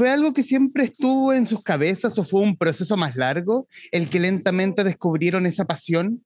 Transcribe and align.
¿Fue 0.00 0.08
algo 0.08 0.32
que 0.32 0.42
siempre 0.42 0.84
estuvo 0.84 1.34
en 1.34 1.44
sus 1.44 1.62
cabezas 1.62 2.16
o 2.16 2.24
fue 2.24 2.40
un 2.40 2.56
proceso 2.56 2.96
más 2.96 3.16
largo 3.16 3.68
el 3.92 4.08
que 4.08 4.18
lentamente 4.18 4.82
descubrieron 4.82 5.44
esa 5.44 5.66
pasión? 5.66 6.24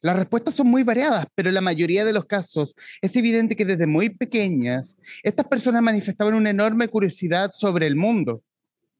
Las 0.00 0.14
respuestas 0.14 0.54
son 0.54 0.68
muy 0.68 0.84
variadas, 0.84 1.26
pero 1.34 1.48
en 1.48 1.56
la 1.56 1.60
mayoría 1.60 2.04
de 2.04 2.12
los 2.12 2.26
casos 2.26 2.76
es 3.02 3.16
evidente 3.16 3.56
que 3.56 3.64
desde 3.64 3.88
muy 3.88 4.10
pequeñas 4.10 4.94
estas 5.24 5.44
personas 5.46 5.82
manifestaban 5.82 6.34
una 6.34 6.50
enorme 6.50 6.86
curiosidad 6.86 7.50
sobre 7.50 7.88
el 7.88 7.96
mundo. 7.96 8.44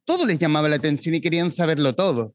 Todo 0.04 0.26
les 0.26 0.40
llamaba 0.40 0.68
la 0.68 0.74
atención 0.74 1.14
y 1.14 1.20
querían 1.20 1.52
saberlo 1.52 1.94
todo 1.94 2.34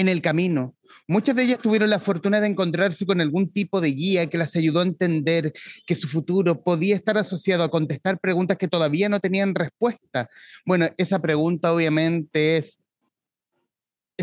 en 0.00 0.08
el 0.08 0.20
camino. 0.20 0.74
Muchas 1.06 1.36
de 1.36 1.44
ellas 1.44 1.58
tuvieron 1.58 1.90
la 1.90 2.00
fortuna 2.00 2.40
de 2.40 2.48
encontrarse 2.48 3.06
con 3.06 3.20
algún 3.20 3.52
tipo 3.52 3.80
de 3.80 3.92
guía 3.92 4.26
que 4.26 4.38
las 4.38 4.56
ayudó 4.56 4.80
a 4.80 4.84
entender 4.84 5.52
que 5.86 5.94
su 5.94 6.08
futuro 6.08 6.62
podía 6.62 6.94
estar 6.94 7.16
asociado 7.18 7.62
a 7.62 7.70
contestar 7.70 8.18
preguntas 8.18 8.56
que 8.56 8.68
todavía 8.68 9.08
no 9.08 9.20
tenían 9.20 9.54
respuesta. 9.54 10.28
Bueno, 10.64 10.88
esa 10.96 11.20
pregunta 11.20 11.72
obviamente 11.72 12.56
es, 12.56 12.66
¿es 12.66 12.79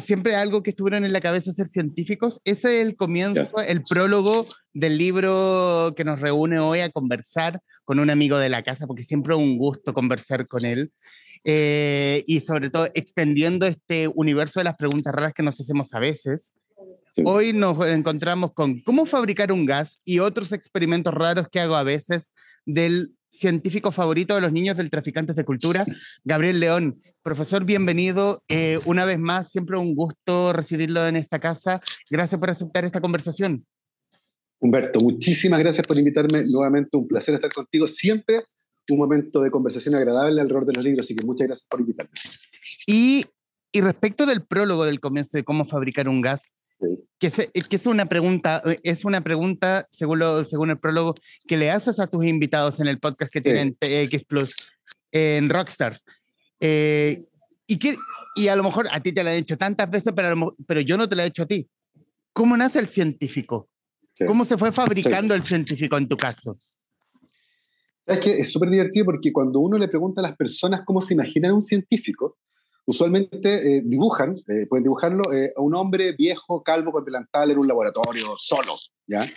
siempre 0.02 0.36
algo 0.36 0.64
que 0.64 0.70
estuvieron 0.72 1.06
en 1.06 1.14
la 1.14 1.22
cabeza 1.22 1.52
ser 1.52 1.68
científicos. 1.68 2.42
Ese 2.44 2.82
es 2.82 2.88
el 2.88 2.96
comienzo, 2.96 3.58
el 3.62 3.84
prólogo 3.84 4.46
del 4.74 4.98
libro 4.98 5.94
que 5.96 6.04
nos 6.04 6.20
reúne 6.20 6.60
hoy 6.60 6.80
a 6.80 6.90
conversar 6.90 7.62
con 7.86 8.00
un 8.00 8.10
amigo 8.10 8.38
de 8.38 8.50
la 8.50 8.64
casa, 8.64 8.88
porque 8.88 9.04
siempre 9.04 9.34
es 9.34 9.40
un 9.40 9.58
gusto 9.58 9.94
conversar 9.94 10.48
con 10.48 10.66
él. 10.66 10.92
Eh, 11.44 12.24
y 12.28 12.40
sobre 12.42 12.70
todo 12.70 12.90
extendiendo 12.94 13.66
este 13.68 14.10
universo 14.14 14.60
de 14.60 14.66
las 14.66 14.76
preguntas 14.76 15.14
raras 15.14 15.34
que 15.34 15.44
nos 15.44 15.60
hacemos 15.60 15.94
a 15.94 16.00
veces. 16.00 16.54
Hoy 17.24 17.54
nos 17.54 17.84
encontramos 17.88 18.54
con 18.54 18.82
cómo 18.82 19.06
fabricar 19.06 19.52
un 19.52 19.66
gas 19.66 20.00
y 20.04 20.20
otros 20.20 20.52
experimentos 20.52 21.14
raros 21.14 21.48
que 21.50 21.60
hago 21.60 21.76
a 21.76 21.84
veces 21.84 22.32
del 22.66 23.17
científico 23.38 23.92
favorito 23.92 24.36
de 24.36 24.42
los 24.42 24.52
niños 24.52 24.78
del 24.78 24.90
Traficantes 24.90 25.36
de 25.36 25.46
Cultura, 25.46 25.86
Gabriel 26.24 26.60
León. 26.60 27.02
Profesor, 27.22 27.64
bienvenido. 27.66 28.44
Eh, 28.48 28.80
una 28.86 29.06
vez 29.06 29.20
más, 29.20 29.52
siempre 29.52 29.78
un 29.78 29.96
gusto 29.96 30.54
recibirlo 30.54 31.08
en 31.08 31.16
esta 31.16 31.40
casa. 31.40 31.82
Gracias 32.10 32.40
por 32.40 32.50
aceptar 32.50 32.86
esta 32.86 33.02
conversación. 33.02 33.66
Humberto, 34.60 35.00
muchísimas 35.00 35.60
gracias 35.60 35.86
por 35.86 35.98
invitarme. 35.98 36.44
Nuevamente 36.52 36.98
un 36.98 37.08
placer 37.08 37.36
estar 37.36 37.54
contigo. 37.54 37.86
Siempre 37.88 38.42
un 38.90 39.00
momento 39.00 39.42
de 39.42 39.52
conversación 39.52 39.96
agradable 39.96 40.42
alrededor 40.42 40.66
de 40.66 40.74
los 40.74 40.84
libros, 40.84 41.06
así 41.06 41.16
que 41.16 41.26
muchas 41.26 41.48
gracias 41.48 41.68
por 41.70 41.82
invitarme. 41.82 42.12
Y, 42.86 43.26
y 43.72 43.82
respecto 43.82 44.26
del 44.26 44.46
prólogo 44.46 44.86
del 44.86 45.00
comienzo 45.00 45.38
de 45.38 45.44
cómo 45.44 45.66
fabricar 45.66 46.08
un 46.08 46.22
gas, 46.22 46.54
que, 47.20 47.32
que, 47.32 47.76
es 47.76 47.86
una 47.86 48.06
pregunta, 48.06 48.62
es 48.84 49.06
una 49.06 49.22
pregunta, 49.22 49.88
según, 49.92 50.20
lo, 50.20 50.46
según 50.46 50.70
el 50.70 50.78
prólogo, 50.78 51.16
que 51.48 51.58
le 51.58 51.72
haces 51.72 52.00
a 52.00 52.08
tus 52.08 52.26
invitados 52.26 52.80
en 52.80 52.88
el 52.88 53.00
podcast 53.00 53.32
que 53.32 53.42
tienen 53.42 53.76
TX 53.76 54.26
Plus 54.26 54.56
en 55.12 55.50
Rockstars. 55.50 56.04
Eh, 56.60 57.26
y, 57.66 57.80
que, 57.80 57.96
y 58.36 58.48
a 58.48 58.56
lo 58.56 58.64
mejor 58.64 58.88
a 58.92 59.00
ti 59.02 59.12
te 59.12 59.24
la 59.24 59.32
han 59.32 59.38
hecho 59.38 59.58
tantas 59.58 59.90
veces, 59.90 60.14
pero, 60.16 60.56
pero 60.66 60.82
yo 60.82 60.98
no 60.98 61.10
te 61.10 61.16
la 61.16 61.24
he 61.24 61.28
hecho 61.28 61.44
a 61.44 61.48
ti. 61.48 61.68
¿Cómo 62.34 62.56
nace 62.56 62.80
el 62.80 62.88
científico? 62.88 63.70
¿Cómo 64.26 64.46
se 64.46 64.58
fue 64.58 64.72
fabricando 64.72 65.36
el 65.36 65.44
científico 65.44 65.98
en 65.98 66.08
tu 66.08 66.18
caso? 66.18 66.56
Es 68.06 68.20
que 68.20 68.40
es 68.40 68.52
súper 68.52 68.70
divertido 68.70 69.06
porque 69.06 69.34
cuando 69.34 69.60
uno 69.60 69.78
le 69.78 69.88
pregunta 69.88 70.22
a 70.22 70.24
las 70.24 70.36
personas 70.36 70.82
cómo 70.86 71.02
se 71.02 71.14
imaginan 71.14 71.54
un 71.54 71.62
científico, 71.62 72.38
usualmente 72.88 73.78
eh, 73.78 73.82
dibujan, 73.86 74.34
eh, 74.48 74.66
pueden 74.68 74.84
dibujarlo, 74.84 75.32
eh, 75.34 75.54
a 75.56 75.62
un 75.62 75.76
hombre 75.76 76.14
viejo, 76.14 76.64
calvo, 76.64 76.92
con 76.92 77.04
delantal 77.04 77.52
en 77.52 77.58
un 77.58 77.68
laboratorio, 77.68 78.36
solo, 78.38 78.78
¿ya? 79.06 79.30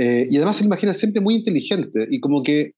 y 0.00 0.36
además 0.36 0.54
se 0.56 0.62
lo 0.62 0.68
imaginan 0.68 0.94
siempre 0.94 1.20
muy 1.20 1.34
inteligente 1.34 2.06
y 2.08 2.20
como 2.20 2.40
que, 2.40 2.74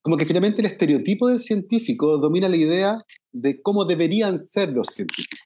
como 0.00 0.16
que 0.16 0.24
finalmente 0.24 0.62
el 0.62 0.68
estereotipo 0.68 1.28
del 1.28 1.38
científico 1.38 2.16
domina 2.16 2.48
la 2.48 2.56
idea 2.56 2.96
de 3.30 3.60
cómo 3.60 3.84
deberían 3.84 4.38
ser 4.38 4.70
los 4.70 4.86
científicos. 4.86 5.38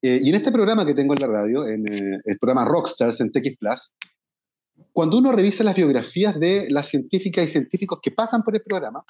y 0.00 0.30
en 0.30 0.34
este 0.34 0.50
programa 0.50 0.86
que 0.86 0.94
tengo 0.94 1.12
en 1.12 1.20
la 1.20 1.26
radio, 1.26 1.68
en 1.68 1.84
el 1.86 2.38
programa 2.40 2.64
Rockstars 2.64 3.20
en 3.20 3.32
TX 3.32 3.58
Plus, 3.58 3.92
cuando 4.94 5.18
uno 5.18 5.30
revisa 5.30 5.62
las 5.62 5.76
biografías 5.76 6.40
de 6.40 6.70
las 6.70 6.88
científicas 6.88 7.44
y 7.44 7.48
científicos 7.48 7.98
que 8.02 8.12
pasan 8.12 8.42
por 8.42 8.56
el 8.56 8.62
programa, 8.62 9.04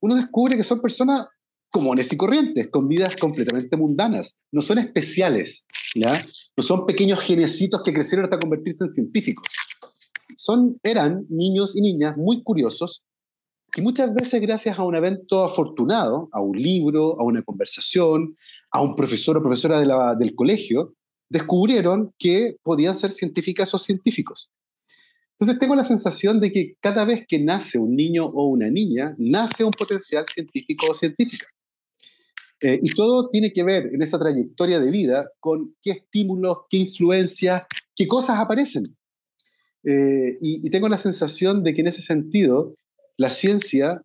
uno 0.00 0.14
descubre 0.14 0.56
que 0.56 0.62
son 0.62 0.80
personas 0.80 1.26
comunes 1.70 2.12
y 2.12 2.16
corrientes, 2.16 2.68
con 2.68 2.88
vidas 2.88 3.16
completamente 3.16 3.76
mundanas. 3.76 4.36
No 4.52 4.62
son 4.62 4.78
especiales, 4.78 5.66
¿ya? 5.94 6.26
No 6.56 6.62
son 6.62 6.86
pequeños 6.86 7.20
geniecitos 7.20 7.82
que 7.82 7.92
crecieron 7.92 8.24
hasta 8.24 8.38
convertirse 8.38 8.84
en 8.84 8.90
científicos. 8.90 9.48
Son, 10.36 10.78
eran 10.82 11.26
niños 11.28 11.76
y 11.76 11.82
niñas 11.82 12.16
muy 12.16 12.42
curiosos 12.42 13.02
que 13.70 13.82
muchas 13.82 14.14
veces 14.14 14.40
gracias 14.40 14.78
a 14.78 14.84
un 14.84 14.96
evento 14.96 15.44
afortunado, 15.44 16.28
a 16.32 16.40
un 16.40 16.56
libro, 16.56 17.20
a 17.20 17.24
una 17.24 17.42
conversación, 17.42 18.36
a 18.70 18.80
un 18.80 18.94
profesor 18.94 19.36
o 19.36 19.42
profesora 19.42 20.14
del 20.16 20.34
colegio, 20.34 20.94
descubrieron 21.28 22.12
que 22.18 22.56
podían 22.62 22.94
ser 22.94 23.10
científicas 23.10 23.74
o 23.74 23.78
científicos. 23.78 24.50
Entonces 25.32 25.58
tengo 25.60 25.74
la 25.74 25.84
sensación 25.84 26.40
de 26.40 26.50
que 26.50 26.74
cada 26.80 27.04
vez 27.04 27.24
que 27.28 27.38
nace 27.38 27.78
un 27.78 27.94
niño 27.94 28.26
o 28.26 28.46
una 28.46 28.70
niña, 28.70 29.14
nace 29.18 29.62
un 29.62 29.70
potencial 29.70 30.24
científico 30.26 30.86
o 30.90 30.94
científica. 30.94 31.46
Eh, 32.60 32.80
y 32.82 32.90
todo 32.90 33.30
tiene 33.30 33.52
que 33.52 33.62
ver 33.62 33.90
en 33.92 34.02
esa 34.02 34.18
trayectoria 34.18 34.80
de 34.80 34.90
vida 34.90 35.30
con 35.38 35.76
qué 35.80 35.92
estímulos, 35.92 36.58
qué 36.68 36.78
influencias, 36.78 37.62
qué 37.94 38.08
cosas 38.08 38.38
aparecen. 38.38 38.96
Eh, 39.84 40.36
y, 40.40 40.68
tengo 40.70 40.88
la 40.88 40.98
sensación 40.98 41.62
de 41.62 41.72
que 41.72 41.82
en 41.82 41.88
ese 41.88 42.02
sentido 42.02 42.74
la 43.16 43.30
ciencia 43.30 44.02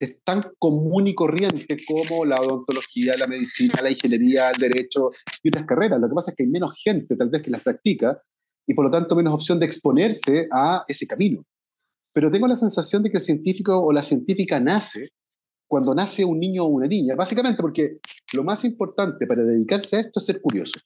es 0.00 0.16
tan 0.24 0.44
común 0.58 1.06
y 1.06 1.14
corriente 1.14 1.78
como 1.86 2.24
la 2.24 2.40
odontología, 2.40 3.14
la 3.16 3.26
medicina, 3.26 3.74
la 3.82 3.90
ingeniería, 3.90 4.50
el 4.50 4.58
derecho 4.58 5.10
y 5.42 5.48
otras 5.48 5.66
carreras. 5.66 6.00
Lo 6.00 6.08
que 6.08 6.14
pasa 6.14 6.30
es 6.30 6.36
que 6.36 6.44
hay 6.44 6.48
menos 6.48 6.72
gente 6.82 7.16
tal 7.16 7.30
vez 7.30 7.42
que 7.42 7.50
las 7.50 7.62
practica 7.62 8.20
y 8.66 8.74
por 8.74 8.84
lo 8.84 8.90
tanto 8.90 9.16
menos 9.16 9.34
opción 9.34 9.58
de 9.58 9.66
exponerse 9.66 10.48
a 10.52 10.84
ese 10.86 11.06
camino. 11.06 11.44
Pero 12.12 12.30
tengo 12.30 12.46
la 12.48 12.56
sensación 12.56 13.02
de 13.02 13.10
que 13.10 13.18
el 13.18 13.22
científico 13.22 13.78
o 13.78 13.92
la 13.92 14.02
científica 14.02 14.60
nace 14.60 15.08
cuando 15.68 15.94
nace 15.94 16.24
un 16.24 16.40
niño 16.40 16.64
o 16.64 16.68
una 16.68 16.86
niña, 16.86 17.14
básicamente 17.14 17.60
porque 17.60 17.98
lo 18.32 18.42
más 18.42 18.64
importante 18.64 19.26
para 19.26 19.44
dedicarse 19.44 19.96
a 19.96 20.00
esto 20.00 20.18
es 20.18 20.24
ser 20.24 20.40
curioso. 20.40 20.80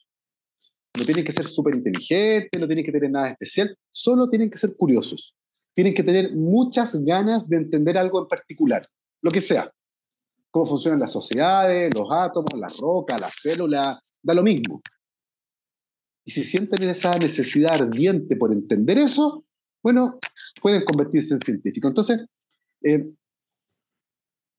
No 0.99 1.05
tienen 1.05 1.25
que 1.25 1.33
ser 1.33 1.47
súper 1.47 1.77
inteligentes, 1.77 2.61
no 2.61 2.67
tienen 2.67 2.85
que 2.85 2.93
tener 2.93 3.11
nada 3.11 3.31
especial, 3.31 3.75
solo 3.91 4.29
tienen 4.29 4.51
que 4.51 4.59
ser 4.59 4.77
curiosos. 4.77 5.35
Tienen 5.75 5.95
que 5.95 6.03
tener 6.03 6.35
muchas 6.35 6.95
ganas 7.03 7.49
de 7.49 7.57
entender 7.57 7.97
algo 7.97 8.21
en 8.21 8.29
particular 8.29 8.83
lo 9.23 9.31
que 9.31 9.41
sea. 9.41 9.73
Cómo 10.51 10.67
funcionan 10.67 11.01
las 11.01 11.13
sociedades, 11.13 11.95
los 11.95 12.09
átomos, 12.11 12.53
las 12.57 12.77
rocas, 12.79 13.21
las 13.21 13.35
células, 13.41 13.99
da 14.23 14.35
lo 14.35 14.43
mismo. 14.43 14.83
Y 16.25 16.33
si 16.33 16.43
sienten 16.43 16.83
esa 16.83 17.13
necesidad 17.13 17.75
ardiente 17.75 18.37
por 18.37 18.53
entender 18.53 18.99
eso, 18.99 19.45
bueno, 19.83 20.19
pueden 20.61 20.85
convertirse 20.85 21.35
en 21.35 21.41
científicos. 21.41 21.91
Entonces, 21.91 22.21
eh, 22.83 23.13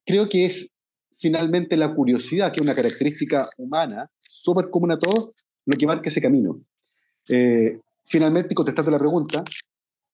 creo 0.05 0.29
que 0.29 0.45
es 0.45 0.69
finalmente 1.17 1.77
la 1.77 1.93
curiosidad, 1.93 2.51
que 2.51 2.59
es 2.59 2.63
una 2.63 2.75
característica 2.75 3.47
humana, 3.57 4.09
súper 4.21 4.69
común 4.69 4.91
a 4.91 4.99
todos, 4.99 5.33
lo 5.65 5.77
que 5.77 5.87
marca 5.87 6.09
ese 6.09 6.21
camino. 6.21 6.61
Eh, 7.29 7.79
finalmente, 8.05 8.53
contestando 8.55 8.91
la 8.91 8.99
pregunta, 8.99 9.43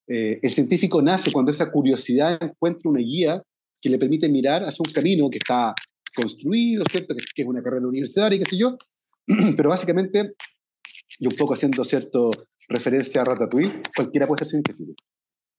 eh, 0.08 0.40
el 0.42 0.50
científico 0.50 1.02
nace 1.02 1.32
cuando 1.32 1.52
esa 1.52 1.72
curiosidad 1.72 2.38
encuentra 2.42 2.90
una 2.90 3.00
guía 3.00 3.42
que 3.82 3.90
le 3.90 3.98
permite 3.98 4.28
mirar 4.30 4.64
hacia 4.64 4.84
un 4.86 4.94
camino 4.94 5.30
que 5.30 5.38
está 5.38 5.74
construido, 6.16 6.84
¿cierto? 6.90 7.16
Que, 7.16 7.42
es 7.42 7.48
una 7.48 7.62
carrera 7.62 7.88
universitaria 7.88 8.36
y 8.36 8.40
qué 8.40 8.50
sé 8.50 8.58
yo, 8.58 8.78
pero 9.58 9.70
básicamente, 9.70 10.34
y 11.20 11.28
un 11.28 11.36
poco 11.36 11.54
haciendo 11.54 11.84
cierto 11.84 12.32
referencia 12.68 13.22
a 13.22 13.26
Ratatouille, 13.26 13.82
cualquiera 13.96 14.28
puede 14.28 14.40
ser 14.40 14.48
científico. 14.48 14.94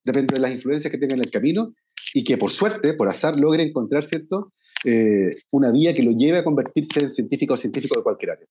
Depende 0.04 0.34
de 0.34 0.40
las 0.40 0.52
influencias 0.52 0.90
que 0.90 0.98
tenga 0.98 1.14
en 1.14 1.20
el 1.20 1.30
camino 1.30 1.74
y 2.14 2.24
que 2.24 2.36
por 2.36 2.50
suerte, 2.50 2.94
por 2.94 3.08
azar, 3.08 3.38
logre 3.38 3.62
encontrar, 3.62 4.04
¿cierto? 4.04 4.52
Eh, 4.84 5.36
una 5.50 5.70
vía 5.70 5.94
que 5.94 6.02
lo 6.02 6.12
lleve 6.12 6.38
a 6.38 6.44
convertirse 6.44 7.00
en 7.00 7.10
científico 7.10 7.54
o 7.54 7.56
científico 7.56 7.96
de 7.96 8.02
cualquier 8.02 8.32
área. 8.32 8.46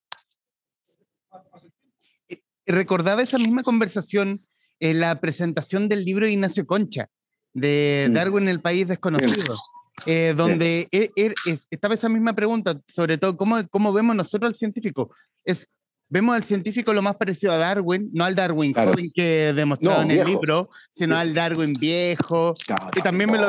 Recordaba 2.66 3.22
esa 3.22 3.38
misma 3.38 3.62
conversación 3.62 4.46
en 4.78 5.00
la 5.00 5.20
presentación 5.20 5.88
del 5.88 6.04
libro 6.04 6.26
de 6.26 6.32
Ignacio 6.32 6.66
Concha, 6.66 7.08
de 7.52 8.06
mm. 8.08 8.12
Darwin, 8.12 8.48
el 8.48 8.60
país 8.60 8.88
desconocido. 8.88 9.56
Eh, 10.06 10.32
donde 10.34 10.88
e, 10.92 11.10
e, 11.14 11.34
e, 11.46 11.58
estaba 11.70 11.92
esa 11.92 12.08
misma 12.08 12.32
pregunta, 12.32 12.80
sobre 12.86 13.18
todo, 13.18 13.36
¿cómo, 13.36 13.56
¿cómo 13.68 13.92
vemos 13.92 14.16
nosotros 14.16 14.48
al 14.48 14.54
científico? 14.54 15.14
Es, 15.44 15.68
vemos 16.10 16.36
al 16.36 16.44
científico 16.44 16.92
lo 16.92 17.00
más 17.00 17.16
parecido 17.16 17.52
a 17.52 17.56
Darwin, 17.56 18.10
no 18.12 18.24
al 18.24 18.34
Darwin 18.34 18.74
joven 18.74 19.10
que 19.14 19.54
demostrado 19.54 20.02
en 20.02 20.10
el 20.10 20.26
libro, 20.26 20.68
sino 20.90 21.16
al 21.16 21.32
Darwin 21.32 21.72
viejo. 21.72 22.52
y, 22.94 23.00
también 23.00 23.30
me 23.30 23.38
lo 23.38 23.48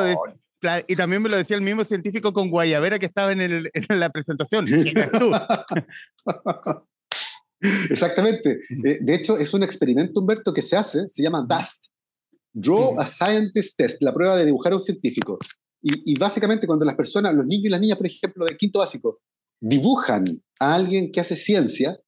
y 0.86 0.94
también 0.94 1.20
me 1.20 1.28
lo 1.28 1.36
decía 1.36 1.56
el 1.56 1.62
mismo 1.62 1.84
científico 1.84 2.32
con 2.32 2.48
Guayavera 2.48 2.98
que 2.98 3.06
estaba 3.06 3.32
en, 3.32 3.40
el, 3.40 3.70
en 3.74 4.00
la 4.00 4.10
presentación. 4.10 4.66
Exactamente. 7.90 8.60
Eh, 8.84 8.98
de 9.00 9.14
hecho, 9.14 9.38
es 9.38 9.54
un 9.54 9.62
experimento, 9.62 10.20
Humberto, 10.20 10.52
que 10.52 10.62
se 10.62 10.76
hace, 10.76 11.08
se 11.08 11.22
llama 11.22 11.46
DUST, 11.48 11.86
Draw 12.52 13.00
a 13.00 13.06
Scientist 13.06 13.76
Test, 13.76 14.02
la 14.02 14.12
prueba 14.12 14.36
de 14.36 14.44
dibujar 14.44 14.72
a 14.72 14.76
un 14.76 14.80
científico. 14.80 15.38
Y, 15.84 16.16
básicamente 16.16 16.66
cuando 16.66 16.84
las 16.84 16.94
personas, 16.94 17.34
los 17.34 17.44
niños 17.44 17.64
y 17.64 17.68
las 17.68 17.80
niñas, 17.80 17.98
por 17.98 18.06
ejemplo, 18.06 18.46
de 18.46 18.56
quinto 18.56 18.78
básico, 18.78 19.20
dibujan 19.60 20.24
a 20.60 20.74
alguien 20.74 21.10
que 21.10 21.20
hace 21.20 21.34
ciencia, 21.34 21.98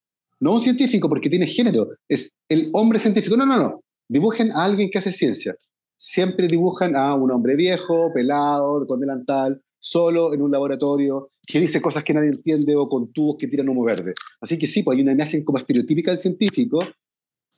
no 0.45 0.53
un 0.53 0.61
científico 0.61 1.09
porque 1.09 1.31
tiene 1.31 1.47
género, 1.47 1.89
es 2.07 2.35
el 2.51 2.69
hombre 2.75 2.99
científico, 2.99 3.35
no, 3.35 3.47
no, 3.47 3.57
no, 3.57 3.81
dibujen 4.11 4.53
a 4.53 4.65
alguien 4.65 4.91
que 4.91 4.99
hace 4.99 5.11
ciencia. 5.11 5.57
Siempre 5.97 6.49
dibujan 6.49 6.95
a 6.97 7.15
un 7.15 7.31
hombre 7.31 7.57
viejo, 7.57 8.13
pelado, 8.13 8.87
con 8.87 9.01
delantal, 9.01 9.63
solo 9.79 10.35
en 10.35 10.43
un 10.43 10.51
laboratorio, 10.51 11.31
que 11.47 11.59
dice 11.61 11.81
cosas 11.81 12.05
que 12.05 12.13
nadie 12.13 12.29
entiende 12.29 12.77
o 12.77 12.91
con 12.91 13.11
tubos 13.11 13.37
que 13.39 13.49
tiran 13.49 13.71
humo 13.71 13.85
verde. 13.85 14.13
Así 14.39 14.59
que 14.59 14.67
sí, 14.67 14.83
pues 14.83 14.97
hay 14.97 15.03
una 15.03 15.13
imagen 15.13 15.43
como 15.45 15.57
estereotípica 15.57 16.11
del 16.11 16.21
científico 16.21 16.79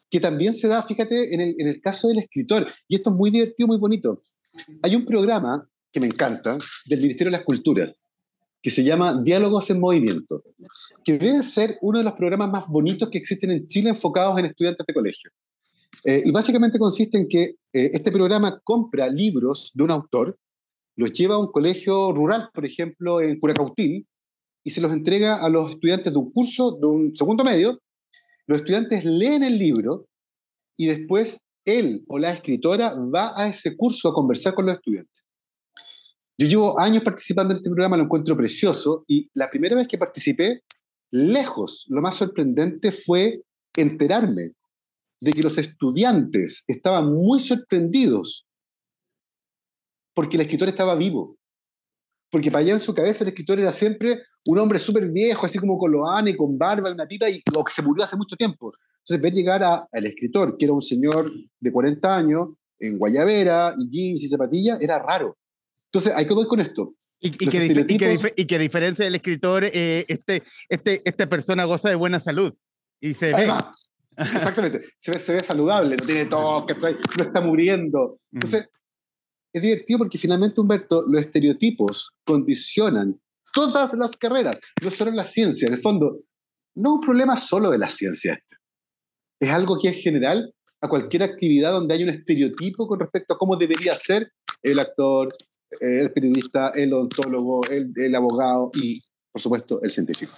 que 0.09 0.21
también 0.21 0.55
se 0.55 0.69
da, 0.69 0.81
fíjate, 0.81 1.35
en 1.35 1.41
el, 1.41 1.57
en 1.59 1.67
el 1.67 1.81
caso 1.81 2.07
del 2.07 2.21
escritor. 2.21 2.69
Y 2.87 2.95
esto 2.95 3.11
es 3.11 3.17
muy 3.17 3.33
divertido, 3.33 3.67
muy 3.67 3.79
bonito. 3.79 4.23
Hay 4.83 4.95
un 4.95 5.05
programa 5.05 5.69
que 5.91 5.99
me 5.99 6.07
encanta 6.07 6.57
del 6.85 7.01
Ministerio 7.01 7.33
de 7.33 7.39
las 7.39 7.45
Culturas 7.45 8.01
que 8.67 8.71
se 8.73 8.83
llama 8.83 9.23
Diálogos 9.23 9.71
en 9.71 9.79
Movimiento, 9.79 10.43
que 11.05 11.19
debe 11.19 11.45
ser 11.45 11.79
uno 11.83 11.99
de 11.99 12.05
los 12.05 12.15
programas 12.15 12.51
más 12.51 12.67
bonitos 12.67 13.09
que 13.09 13.19
existen 13.19 13.53
en 13.53 13.69
Chile 13.69 13.91
enfocados 13.91 14.37
en 14.41 14.47
estudiantes 14.47 14.85
de 14.85 14.93
colegio. 14.93 15.31
Eh, 16.03 16.23
y 16.25 16.33
básicamente 16.33 16.77
consiste 16.77 17.17
en 17.17 17.29
que 17.29 17.43
eh, 17.45 17.91
este 17.95 18.11
programa 18.11 18.61
compra 18.65 19.07
libros 19.09 19.71
de 19.73 19.85
un 19.85 19.93
autor, 19.93 20.37
los 20.97 21.13
lleva 21.13 21.37
a 21.37 21.39
un 21.39 21.53
colegio 21.53 22.11
rural, 22.11 22.51
por 22.53 22.67
ejemplo, 22.67 23.21
en 23.21 23.39
Curacautín, 23.39 24.05
y 24.65 24.71
se 24.71 24.81
los 24.81 24.93
entrega 24.93 25.37
a 25.37 25.49
los 25.49 25.71
estudiantes 25.71 26.13
de 26.13 26.19
un 26.19 26.33
curso, 26.33 26.73
de 26.73 26.89
un 26.89 27.15
segundo 27.15 27.45
medio, 27.45 27.81
los 28.49 28.59
estudiantes 28.59 29.05
leen 29.05 29.45
el 29.45 29.61
libro 29.61 30.09
y 30.77 30.87
después 30.87 31.39
él 31.65 32.03
o 32.09 32.19
la 32.19 32.33
escritora 32.33 32.97
va 32.97 33.33
a 33.41 33.47
ese 33.47 33.77
curso 33.77 34.09
a 34.09 34.13
conversar 34.13 34.55
con 34.55 34.67
los 34.67 34.75
estudiantes. 34.75 35.16
Yo 36.39 36.47
llevo 36.47 36.79
años 36.79 37.03
participando 37.03 37.53
en 37.53 37.57
este 37.57 37.71
programa, 37.71 37.97
lo 37.97 38.05
encuentro 38.05 38.37
precioso 38.37 39.05
y 39.09 39.31
la 39.35 39.49
primera 39.49 39.75
vez 39.75 39.89
que 39.89 39.97
participé, 39.97 40.63
lejos, 41.11 41.87
lo 41.89 42.03
más 42.03 42.17
sorprendente 42.17 42.93
fue 42.93 43.43
enterarme 43.75 44.53
de 45.21 45.33
que 45.33 45.43
los 45.43 45.57
estudiantes 45.57 46.65
estaban 46.67 47.13
muy 47.13 47.41
sorprendidos 47.41 48.47
porque 50.15 50.37
el 50.37 50.43
escritor 50.43 50.69
estaba 50.69 50.95
vivo. 50.95 51.39
Porque 52.31 52.51
para 52.51 52.61
allá 52.61 52.73
en 52.73 52.81
su 52.81 52.95
cabeza 52.95 53.25
el 53.25 53.29
escritor 53.29 53.61
era 53.61 53.73
siempre 53.73 54.23
un 54.47 54.59
hombre 54.59 54.79
súper 54.79 55.11
viejo, 55.11 55.47
así 55.47 55.59
como 55.59 55.79
con 55.79 55.93
loane, 55.93 56.37
con 56.37 56.59
barba 56.59 56.91
y 56.91 56.93
una 56.93 57.07
pipa, 57.07 57.31
y, 57.31 57.43
o 57.55 57.65
que 57.65 57.73
se 57.73 57.83
murió 57.83 58.05
hace 58.05 58.17
mucho 58.17 58.37
tiempo. 58.37 58.73
Entonces, 58.99 59.23
ver 59.23 59.33
llegar 59.33 59.63
al 59.63 60.05
escritor, 60.05 60.57
que 60.57 60.65
era 60.65 60.75
un 60.75 60.83
señor 60.83 61.31
de 61.61 61.73
40 61.73 62.17
años, 62.17 62.49
en 62.79 62.99
guayabera 62.99 63.75
y 63.77 63.89
jeans 63.89 64.23
y 64.23 64.29
zapatillas, 64.29 64.81
era 64.81 64.99
raro. 64.99 65.37
Entonces, 65.87 66.13
hay 66.15 66.27
que 66.27 66.35
ver 66.35 66.47
con 66.47 66.61
esto. 66.61 66.95
Y, 67.21 67.31
que, 67.31 68.57
a 68.57 68.59
diferencia 68.59 69.05
del 69.05 69.15
escritor, 69.15 69.65
eh, 69.65 70.05
este, 70.09 70.43
este, 70.69 71.03
esta 71.05 71.29
persona 71.29 71.65
goza 71.65 71.89
de 71.89 71.95
buena 71.95 72.21
salud. 72.21 72.53
Y 73.01 73.15
se 73.15 73.33
ve. 73.33 73.49
Exactamente. 74.17 74.87
Se 74.99 75.11
ve, 75.11 75.19
se 75.19 75.33
ve 75.35 75.41
saludable, 75.41 75.97
no 75.97 76.07
tiene 76.07 76.27
tos, 76.27 76.65
no 77.17 77.25
está 77.25 77.41
muriendo. 77.41 78.21
Mm. 78.31 78.37
Entonces, 78.37 78.69
es 79.53 79.63
divertido 79.63 79.99
porque 79.99 80.19
finalmente, 80.19 80.61
Humberto, 80.61 81.05
los 81.07 81.21
estereotipos 81.21 82.11
condicionan 82.25 83.19
todas 83.55 83.95
las 83.95 84.17
carreras, 84.17 84.59
no 84.83 84.91
solo 84.91 85.11
la 85.13 85.25
ciencia. 85.25 85.67
En 85.67 85.75
el 85.75 85.81
fondo, 85.81 86.21
no 86.75 86.91
es 86.91 86.95
un 86.97 87.01
problema 87.01 87.37
solo 87.39 87.71
de 87.71 87.79
la 87.79 87.89
ciencia 87.89 88.35
este. 88.35 88.57
Es 89.41 89.51
algo 89.51 89.79
que 89.79 89.89
es 89.89 90.03
general 90.03 90.55
a 90.83 90.89
cualquier 90.89 91.23
actividad 91.23 91.73
donde 91.73 91.95
hay 91.95 92.03
un 92.03 92.11
estereotipo 92.11 92.87
con 92.87 93.01
respecto 93.01 93.35
a 93.35 93.39
cómo 93.39 93.57
debería 93.57 93.97
ser 93.97 94.31
el 94.63 94.79
actor, 94.79 95.35
el 95.81 96.13
periodista, 96.13 96.73
el 96.75 96.93
odontólogo, 96.93 97.63
el, 97.69 98.15
abogado 98.15 98.71
y, 98.75 99.03
por 99.33 99.41
supuesto, 99.41 99.83
el 99.83 99.91
científico. 99.91 100.35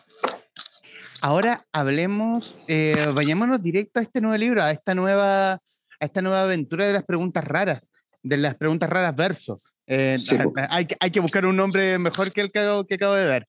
Ahora 1.21 1.67
hablemos, 1.73 2.61
eh, 2.69 2.95
vayámonos 3.13 3.63
directo 3.63 3.99
a 3.99 4.03
este 4.03 4.21
nuevo 4.21 4.37
libro, 4.37 4.63
a 4.63 4.71
esta 4.71 4.95
nueva, 4.95 5.53
a 5.53 5.61
esta 6.01 6.23
nueva 6.23 6.43
aventura 6.43 6.87
de 6.87 6.93
las 6.93 7.05
preguntas 7.05 7.45
raras, 7.45 7.91
de 8.23 8.37
las 8.37 8.55
preguntas 8.55 8.89
raras 8.89 9.17
verso. 9.17 9.61
Eh, 9.87 10.17
hay, 10.69 10.87
hay, 11.01 11.11
que 11.11 11.21
buscar 11.21 11.47
un 11.47 11.57
nombre 11.57 11.99
mejor 11.99 12.31
que 12.31 12.43
el 12.43 12.53
que, 12.53 12.61
acabo 12.61 13.15
de 13.15 13.27
dar. 13.27 13.49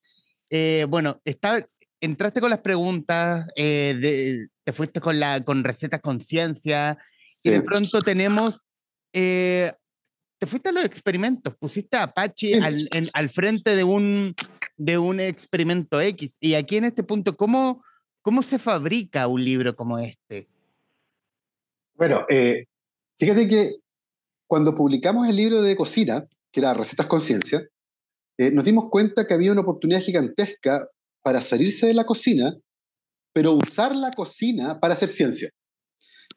Eh, 0.50 0.86
bueno, 0.90 1.22
está, 1.26 1.68
entraste 2.02 2.42
con 2.42 2.50
las 2.50 2.60
preguntas, 2.60 3.48
de, 3.56 4.48
te 4.64 4.74
fuiste 4.74 5.00
con, 5.00 5.20
la, 5.20 5.44
con 5.44 5.64
recetas 5.64 6.02
con 6.02 6.20
ciencia, 6.22 6.98
y 7.44 7.52
de 7.52 7.62
pronto 7.62 8.02
tenemos 8.02 8.64
te 10.40 10.48
fuiste 10.48 10.70
a 10.70 10.72
los 10.72 10.86
experimentos, 10.86 11.54
pusiste 11.58 11.98
a 11.98 12.04
Apache 12.04 12.60
al, 12.62 12.90
al, 13.14 13.30
frente 13.30 13.76
de 13.76 13.84
un, 13.84 14.34
de 14.78 14.98
un 14.98 15.20
experimento 15.20 16.00
X. 16.00 16.38
Y 16.40 16.54
aquí 16.54 16.78
en 16.78 16.86
este 16.86 17.04
punto, 17.04 17.36
¿cómo, 17.36 17.84
cómo 18.22 18.42
se 18.42 18.58
fabrica 18.58 19.28
un 19.28 19.44
libro 19.44 19.76
como 19.76 20.00
este? 20.00 20.48
Bueno, 21.94 22.26
eh, 22.30 22.66
fíjate 23.18 23.50
que 23.50 23.76
cuando 24.48 24.74
publicamos 24.74 25.28
el 25.28 25.36
libro 25.36 25.62
de 25.62 25.76
cocina, 25.76 26.26
que 26.52 26.62
era 26.62 26.74
Recetas 26.74 27.08
Conciencia, 27.08 27.68
eh, 28.38 28.50
nos 28.52 28.64
dimos 28.64 28.90
cuenta 28.90 29.28
que 29.28 29.34
había 29.34 29.52
una 29.52 29.62
oportunidad 29.62 30.02
gigantesca 30.02 30.88
para 31.22 31.42
salirse 31.42 31.88
de 31.88 31.94
la 31.94 32.06
cocina, 32.06 32.56
pero 33.34 33.52
usar 33.52 33.94
la 33.94 34.12
cocina 34.12 34.80
para 34.80 34.94
hacer 34.94 35.10
ciencia. 35.10 35.50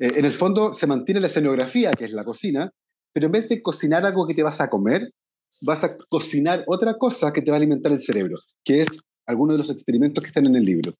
Eh, 0.00 0.10
en 0.16 0.25
el 0.25 0.32
fondo 0.32 0.72
se 0.72 0.88
mantiene 0.88 1.20
la 1.20 1.28
escenografía, 1.28 1.93
que 1.93 2.06
es 2.06 2.12
la 2.12 2.25
cocina, 2.25 2.72
pero 3.12 3.26
en 3.26 3.32
vez 3.32 3.48
de 3.48 3.62
cocinar 3.62 4.04
algo 4.04 4.26
que 4.26 4.34
te 4.34 4.42
vas 4.42 4.60
a 4.60 4.68
comer, 4.68 5.12
vas 5.60 5.84
a 5.84 5.96
cocinar 6.08 6.64
otra 6.66 6.98
cosa 6.98 7.32
que 7.32 7.42
te 7.42 7.50
va 7.50 7.56
a 7.56 7.60
alimentar 7.60 7.92
el 7.92 8.00
cerebro, 8.00 8.38
que 8.64 8.82
es 8.82 8.88
alguno 9.26 9.52
de 9.52 9.58
los 9.58 9.70
experimentos 9.70 10.22
que 10.22 10.28
están 10.28 10.46
en 10.46 10.56
el 10.56 10.64
libro. 10.64 10.92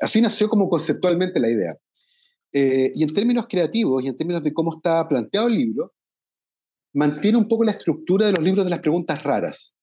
Así 0.00 0.20
nació 0.20 0.48
como 0.48 0.68
conceptualmente 0.68 1.38
la 1.38 1.48
idea. 1.48 1.76
Eh, 2.52 2.92
y 2.94 3.02
en 3.02 3.14
términos 3.14 3.46
creativos 3.48 4.02
y 4.02 4.08
en 4.08 4.16
términos 4.16 4.42
de 4.42 4.52
cómo 4.52 4.74
está 4.76 5.06
planteado 5.08 5.48
el 5.48 5.54
libro, 5.54 5.92
mantiene 6.94 7.38
un 7.38 7.48
poco 7.48 7.64
la 7.64 7.72
estructura 7.72 8.26
de 8.26 8.32
los 8.32 8.42
libros 8.42 8.64
de 8.64 8.70
las 8.70 8.80
preguntas 8.80 9.22
raras. 9.22 9.76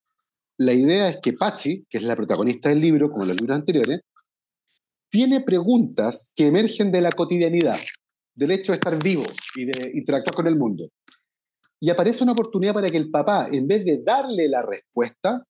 La 0.57 0.74
idea 0.74 1.10
es 1.10 1.19
que 1.21 1.33
Pachi, 1.33 1.86
que 1.89 1.98
es 1.98 2.04
la 2.04 2.16
protagonista 2.16 2.69
del 2.69 2.81
libro, 2.81 3.10
como 3.10 3.25
los 3.25 3.39
libros 3.39 3.57
anteriores, 3.57 4.01
tiene 5.10 5.42
preguntas 5.42 6.31
que 6.36 6.48
emergen 6.48 6.92
de 6.92 7.01
la 7.01 7.12
cotidianidad, 7.12 7.80
del 8.36 8.51
hecho 8.51 8.74
de 8.74 8.75
estar 8.75 9.01
vivo 9.01 9.24
y 9.56 9.66
de 9.66 9.92
interactuar 9.95 10.36
con 10.36 10.48
el 10.48 10.56
mundo 10.56 10.89
y 11.80 11.90
aparece 11.90 12.24
una 12.24 12.34
oportunidad 12.34 12.74
para 12.74 12.90
que 12.90 12.98
el 12.98 13.09
papá, 13.09 13.48
en 13.52 13.68
vez 13.68 13.86
de 13.86 14.02
darle 14.04 14.50
la 14.50 14.62
respuesta, 14.62 15.45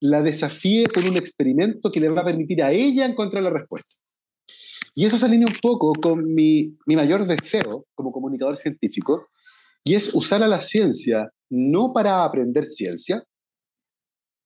la 0.00 0.22
desafíe 0.22 0.86
con 0.86 1.06
un 1.06 1.16
experimento 1.16 1.90
que 1.90 2.00
le 2.00 2.08
va 2.08 2.22
a 2.22 2.26
permitir 2.26 2.62
a 2.62 2.72
ella 2.72 3.06
encontrar 3.06 3.42
la 3.42 3.50
respuesta. 3.50 3.96
Y 4.94 5.04
eso 5.04 5.18
se 5.18 5.26
alinea 5.26 5.48
un 5.48 5.60
poco 5.60 5.92
con 5.92 6.34
mi, 6.34 6.76
mi 6.86 6.96
mayor 6.96 7.26
deseo 7.26 7.86
como 7.94 8.12
comunicador 8.12 8.56
científico, 8.56 9.26
y 9.84 9.94
es 9.94 10.12
usar 10.14 10.42
a 10.42 10.48
la 10.48 10.60
ciencia 10.60 11.30
no 11.50 11.92
para 11.92 12.24
aprender 12.24 12.64
ciencia, 12.66 13.22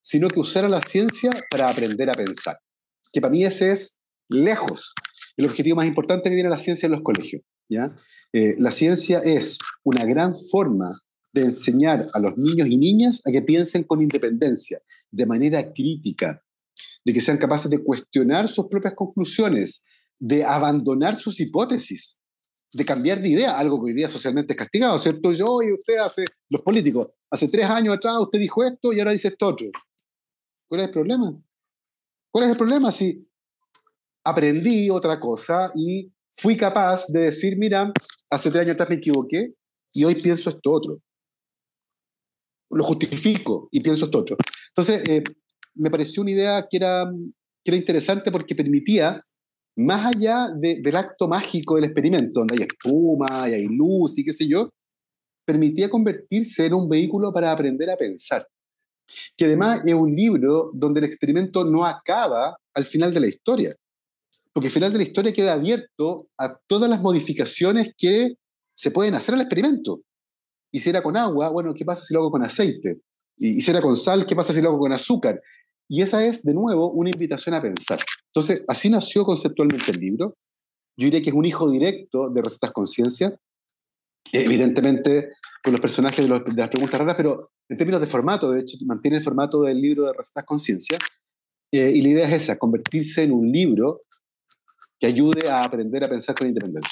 sino 0.03 0.29
que 0.29 0.41
usar 0.41 0.65
a 0.65 0.69
la 0.69 0.81
ciencia 0.81 1.31
para 1.51 1.69
aprender 1.69 2.11
a 2.11 2.15
pensar. 2.15 2.59
Que 3.13 3.21
para 3.21 3.31
mí 3.31 3.45
ese 3.45 3.73
es 3.73 3.99
lejos 4.29 4.95
el 5.37 5.47
objetivo 5.47 5.77
más 5.77 5.87
importante 5.87 6.29
que 6.29 6.37
tiene 6.37 6.51
la 6.51 6.59
ciencia 6.59 6.87
en 6.87 6.93
los 6.93 7.03
colegios. 7.03 7.43
¿ya? 7.69 7.95
Eh, 8.33 8.55
la 8.59 8.71
ciencia 8.71 9.21
es 9.21 9.59
una 9.85 10.05
gran 10.05 10.35
forma 10.37 11.01
de 11.33 11.43
enseñar 11.43 12.09
a 12.13 12.19
los 12.19 12.37
niños 12.37 12.69
y 12.69 12.77
niñas 12.77 13.23
a 13.25 13.31
que 13.31 13.43
piensen 13.43 13.85
con 13.85 14.03
independencia, 14.03 14.81
de 15.11 15.27
manera 15.27 15.73
crítica, 15.73 16.43
de 17.05 17.13
que 17.13 17.21
sean 17.21 17.39
capaces 17.39 17.71
de 17.71 17.83
cuestionar 17.83 18.49
sus 18.49 18.67
propias 18.67 18.95
conclusiones, 18.95 19.83
de 20.19 20.45
abandonar 20.45 21.17
sus 21.17 21.41
hipótesis, 21.41 22.21
de 22.73 22.85
cambiar 22.85 23.21
de 23.21 23.29
idea, 23.29 23.59
algo 23.59 23.79
que 23.79 23.91
hoy 23.91 23.95
día 23.95 24.09
socialmente 24.09 24.53
es 24.53 24.59
castigado, 24.59 24.99
¿cierto? 24.99 25.33
Yo 25.33 25.63
y 25.63 25.73
usted 25.73 25.97
hace, 25.97 26.25
los 26.49 26.63
políticos, 26.63 27.09
hace 27.31 27.49
tres 27.49 27.67
años 27.67 27.97
atrás 27.97 28.17
usted 28.21 28.39
dijo 28.39 28.63
esto 28.63 28.93
y 28.93 29.01
ahora 29.01 29.13
dice 29.13 29.29
esto 29.29 29.49
otro. 29.49 29.67
¿Cuál 30.69 30.83
es 30.83 30.87
el 30.87 30.93
problema? 30.93 31.43
¿Cuál 32.31 32.45
es 32.45 32.51
el 32.51 32.57
problema 32.57 32.93
si 32.93 33.27
aprendí 34.23 34.89
otra 34.91 35.19
cosa 35.19 35.73
y 35.75 36.13
fui 36.31 36.57
capaz 36.57 37.07
de 37.09 37.21
decir, 37.23 37.57
mira, 37.57 37.93
hace 38.31 38.51
tres 38.51 38.63
años 38.63 38.75
atrás 38.75 38.91
me 38.91 38.97
equivoqué 38.97 39.55
y 39.93 40.05
hoy 40.05 40.23
pienso 40.23 40.51
esto 40.51 40.71
otro? 40.71 41.01
Lo 42.71 42.85
justifico 42.85 43.69
y 43.71 43.81
pienso 43.81 44.05
esto 44.05 44.19
otro. 44.19 44.37
Entonces, 44.69 45.09
eh, 45.09 45.25
me 45.75 45.91
pareció 45.91 46.23
una 46.23 46.31
idea 46.31 46.67
que 46.69 46.77
era, 46.77 47.11
que 47.65 47.71
era 47.71 47.77
interesante 47.77 48.31
porque 48.31 48.55
permitía, 48.55 49.23
más 49.77 50.15
allá 50.15 50.49
del 50.55 50.97
acto 50.97 51.29
mágico 51.29 51.77
del 51.77 51.85
experimento, 51.85 52.41
donde 52.41 52.55
hay 52.55 52.67
espuma 52.67 53.49
y 53.49 53.55
hay 53.55 53.67
luz 53.67 54.19
y 54.19 54.25
qué 54.25 54.33
sé 54.33 54.47
yo, 54.47 54.69
permitía 55.47 55.89
convertirse 55.89 56.67
en 56.67 56.75
un 56.75 56.89
vehículo 56.89 57.33
para 57.33 57.51
aprender 57.51 57.91
a 57.91 57.97
pensar. 57.97 58.47
Que 59.37 59.47
además 59.47 59.83
es 59.85 59.95
un 59.95 60.15
libro 60.15 60.71
donde 60.73 61.01
el 61.01 61.07
experimento 61.07 61.65
no 61.65 61.85
acaba 61.85 62.57
al 62.75 62.85
final 62.85 63.13
de 63.13 63.21
la 63.21 63.27
historia, 63.27 63.75
porque 64.53 64.69
al 64.69 64.73
final 64.73 64.93
de 64.93 64.99
la 64.99 65.05
historia 65.05 65.33
queda 65.33 65.55
abierto 65.55 66.29
a 66.39 66.57
todas 66.67 66.89
las 66.91 67.01
modificaciones 67.01 67.93
que 67.97 68.35
se 68.75 68.91
pueden 68.91 69.15
hacer 69.15 69.35
al 69.35 69.41
experimento. 69.41 70.03
Y 70.73 70.79
si 70.79 70.91
era 70.91 71.03
con 71.03 71.17
agua, 71.17 71.49
bueno, 71.51 71.75
¿qué 71.75 71.85
pasa 71.85 72.05
si 72.05 72.15
lo 72.15 72.31
con 72.31 72.43
aceite? 72.45 73.01
Y, 73.37 73.61
si 73.61 73.71
era 73.71 73.81
con 73.81 73.97
sal, 73.97 74.27
¿qué 74.27 74.37
pasa 74.37 74.53
si 74.53 74.61
lo 74.61 74.79
con 74.79 74.93
azúcar? 74.93 75.41
Y 75.89 76.03
esa 76.03 76.25
es, 76.25 76.43
de 76.45 76.55
nuevo, 76.55 76.91
una 76.91 77.11
invitación 77.11 77.55
a 77.55 77.63
pensar. 77.63 77.99
Entonces, 78.27 78.63
así 78.69 78.89
nació 78.91 79.25
conceptualmente 79.25 79.91
el 79.91 79.99
libro. 79.99 80.37
Yo 80.97 81.07
diría 81.07 81.23
que 81.23 81.31
es 81.31 81.37
un 81.37 81.45
hijo 81.45 81.69
directo 81.71 82.31
de 82.31 82.43
Recetas 82.43 82.71
Conciencia, 82.71 83.37
evidentemente 84.33 85.31
con 85.63 85.73
los 85.73 85.81
personajes 85.81 86.29
de, 86.29 86.29
las 86.29 86.69
preguntas 86.69 87.01
raras, 87.01 87.17
pero 87.17 87.51
en 87.69 87.77
términos 87.77 88.01
de 88.01 88.07
formato, 88.07 88.51
de 88.51 88.61
hecho, 88.61 88.77
mantiene 88.87 89.19
el 89.19 89.25
formato 89.25 89.63
del 89.63 89.81
libro 89.81 90.07
de 90.07 90.13
Recetas 90.13 90.45
Conciencia. 90.45 90.99
Eh, 91.73 91.93
y 91.95 92.03
la 92.03 92.09
idea 92.09 92.29
es 92.29 92.45
esa, 92.45 92.59
convertirse 92.59 93.23
en 93.23 93.33
un 93.33 93.51
libro 93.51 94.03
que 94.99 95.07
ayude 95.07 95.49
a 95.49 95.65
aprender 95.65 96.05
a 96.05 96.09
pensar 96.09 96.35
con 96.35 96.47
independencia. 96.47 96.91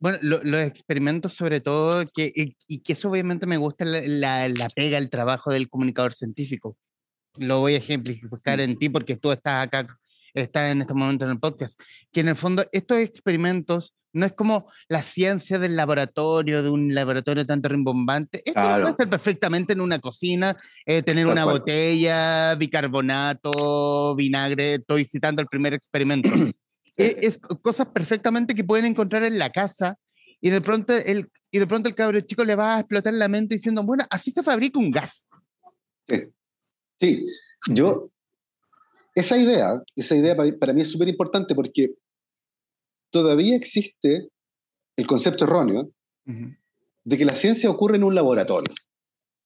Bueno, 0.00 0.18
los 0.22 0.62
experimentos 0.62 1.34
sobre 1.34 1.60
todo, 1.60 2.04
que, 2.14 2.32
y, 2.34 2.80
que 2.80 2.92
eso 2.94 3.10
obviamente 3.10 3.46
me 3.46 3.58
gusta 3.58 3.84
la, 3.84 4.48
la, 4.48 4.68
pega, 4.74 4.96
el 4.96 5.10
trabajo 5.10 5.50
del 5.50 5.68
comunicador 5.68 6.14
científico. 6.14 6.78
Lo 7.36 7.60
voy 7.60 7.74
a 7.74 7.78
ejemplificar 7.78 8.60
en 8.60 8.78
ti 8.78 8.88
porque 8.88 9.16
tú 9.16 9.30
estás 9.30 9.66
acá, 9.66 9.86
estás 10.32 10.72
en 10.72 10.80
este 10.80 10.94
momento 10.94 11.26
en 11.26 11.32
el 11.32 11.38
podcast, 11.38 11.78
que 12.10 12.20
en 12.20 12.28
el 12.28 12.36
fondo 12.36 12.64
estos 12.72 12.98
experimentos 12.98 13.94
no 14.14 14.24
es 14.24 14.32
como 14.32 14.70
la 14.88 15.02
ciencia 15.02 15.58
del 15.58 15.76
laboratorio, 15.76 16.62
de 16.62 16.70
un 16.70 16.94
laboratorio 16.94 17.44
tanto 17.46 17.68
rimbombante. 17.68 18.42
Esto 18.44 18.60
puede 18.60 18.96
ser 18.96 19.10
perfectamente 19.10 19.74
en 19.74 19.82
una 19.82 19.98
cocina, 19.98 20.56
eh, 20.86 21.02
tener 21.02 21.26
una 21.26 21.44
botella, 21.44 22.54
bicarbonato, 22.54 24.16
vinagre, 24.16 24.76
estoy 24.76 25.04
citando 25.04 25.42
el 25.42 25.48
primer 25.48 25.74
experimento. 25.74 26.30
E, 26.96 27.16
es, 27.22 27.38
cosas 27.38 27.88
perfectamente 27.88 28.54
que 28.54 28.64
pueden 28.64 28.84
encontrar 28.84 29.24
en 29.24 29.38
la 29.38 29.50
casa 29.50 29.98
y 30.40 30.50
de 30.50 30.60
pronto 30.60 30.94
el, 30.94 31.30
y 31.50 31.58
de 31.58 31.66
pronto 31.66 31.88
el 31.88 31.94
cabro 31.94 32.20
chico 32.20 32.44
le 32.44 32.54
va 32.54 32.76
a 32.76 32.80
explotar 32.80 33.12
la 33.14 33.28
mente 33.28 33.54
diciendo, 33.54 33.82
bueno, 33.82 34.04
así 34.10 34.30
se 34.30 34.42
fabrica 34.42 34.78
un 34.78 34.90
gas. 34.90 35.26
Sí, 36.98 37.24
yo, 37.68 38.10
esa 39.14 39.38
idea, 39.38 39.82
esa 39.96 40.16
idea 40.16 40.36
para, 40.58 40.72
mí 40.72 40.82
es 40.82 40.90
súper 40.90 41.08
importante 41.08 41.54
porque 41.54 41.94
todavía 43.10 43.56
existe 43.56 44.28
el 44.96 45.06
concepto 45.06 45.44
erróneo 45.44 45.90
de 46.24 47.16
que 47.16 47.24
la 47.24 47.34
ciencia 47.34 47.70
ocurre 47.70 47.96
en 47.96 48.04
un 48.04 48.14
laboratorio, 48.14 48.72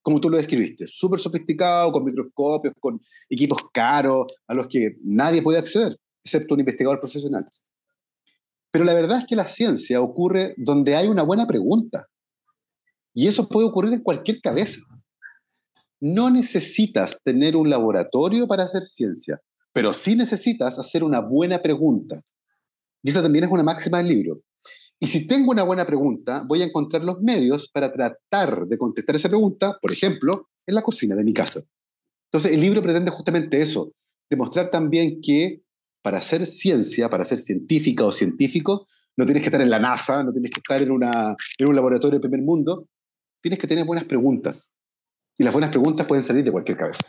como 0.03 0.21
tú 0.21 0.29
lo 0.29 0.37
describiste, 0.37 0.87
súper 0.87 1.21
sofisticado, 1.21 1.93
con 1.93 2.05
microscopios, 2.05 2.75
con 2.79 3.01
equipos 3.31 3.59
caros, 3.73 4.27
a 4.47 4.55
los 4.55 4.69
que 4.69 4.97
nadie 5.03 5.43
puede 5.43 5.59
acceder 5.59 5.97
excepto 6.25 6.55
un 6.55 6.61
investigador 6.61 6.99
profesional. 6.99 7.45
Pero 8.71 8.85
la 8.85 8.95
verdad 8.95 9.19
es 9.19 9.27
que 9.27 9.37
la 9.37 9.47
ciencia 9.47 10.01
ocurre 10.01 10.55
donde 10.57 10.97
hay 10.97 11.07
una 11.07 11.23
buena 11.23 11.47
pregunta. 11.47 12.07
Y 13.15 13.29
eso 13.29 13.49
puede 13.49 13.67
ocurrir 13.69 13.93
en 13.93 14.03
cualquier 14.03 14.41
cabeza. 14.41 14.81
No 16.01 16.31
necesitas 16.31 17.21
tener 17.23 17.55
un 17.57 17.71
laboratorio 17.71 18.49
para 18.49 18.65
hacer 18.65 18.83
ciencia, 18.83 19.41
pero 19.73 19.93
sí 19.93 20.17
necesitas 20.17 20.79
hacer 20.79 21.05
una 21.05 21.21
buena 21.21 21.63
pregunta. 21.63 22.21
Y 23.03 23.11
esa 23.11 23.23
también 23.23 23.45
es 23.45 23.51
una 23.51 23.63
máxima 23.63 23.99
del 23.99 24.09
libro. 24.09 24.41
Y 24.99 25.07
si 25.07 25.27
tengo 25.27 25.53
una 25.53 25.63
buena 25.63 25.87
pregunta, 25.87 26.45
voy 26.47 26.63
a 26.63 26.65
encontrar 26.65 27.05
los 27.05 27.21
medios 27.21 27.69
para 27.69 27.93
tratar 27.93 28.67
de 28.67 28.79
contestar 28.79 29.15
esa 29.15 29.29
pregunta, 29.29 29.77
por 29.81 29.93
ejemplo, 29.93 30.49
en 30.67 30.75
la 30.75 30.83
cocina 30.83 31.15
de 31.15 31.25
mi 31.25 31.33
casa. 31.33 31.63
Entonces, 32.33 32.53
el 32.53 32.61
libro 32.61 32.83
pretende 32.83 33.11
justamente 33.11 33.61
eso, 33.61 33.93
demostrar 34.29 34.71
también 34.71 35.21
que 35.23 35.64
para 36.05 36.19
hacer 36.19 36.45
ciencia, 36.45 37.09
para 37.09 37.25
ser 37.25 37.39
científica 37.39 38.05
o 38.05 38.13
científico, 38.13 38.87
no 39.17 39.25
tienes 39.25 39.43
que 39.43 39.49
estar 39.49 39.63
en 39.63 39.71
la 39.71 39.79
NASA, 39.79 40.23
no 40.23 40.33
tienes 40.33 40.51
que 40.51 40.59
estar 40.59 40.83
en, 40.83 40.91
una, 40.91 41.35
en 41.57 41.67
un 41.67 41.75
laboratorio 41.75 42.19
de 42.19 42.29
primer 42.29 42.43
mundo, 42.43 42.87
tienes 43.41 43.59
que 43.59 43.67
tener 43.67 43.87
buenas 43.87 44.05
preguntas. 44.05 44.71
Y 45.39 45.45
las 45.45 45.55
buenas 45.55 45.71
preguntas 45.71 46.07
pueden 46.07 46.23
salir 46.23 46.45
de 46.45 46.53
cualquier 46.53 46.77
cabeza. 46.77 47.01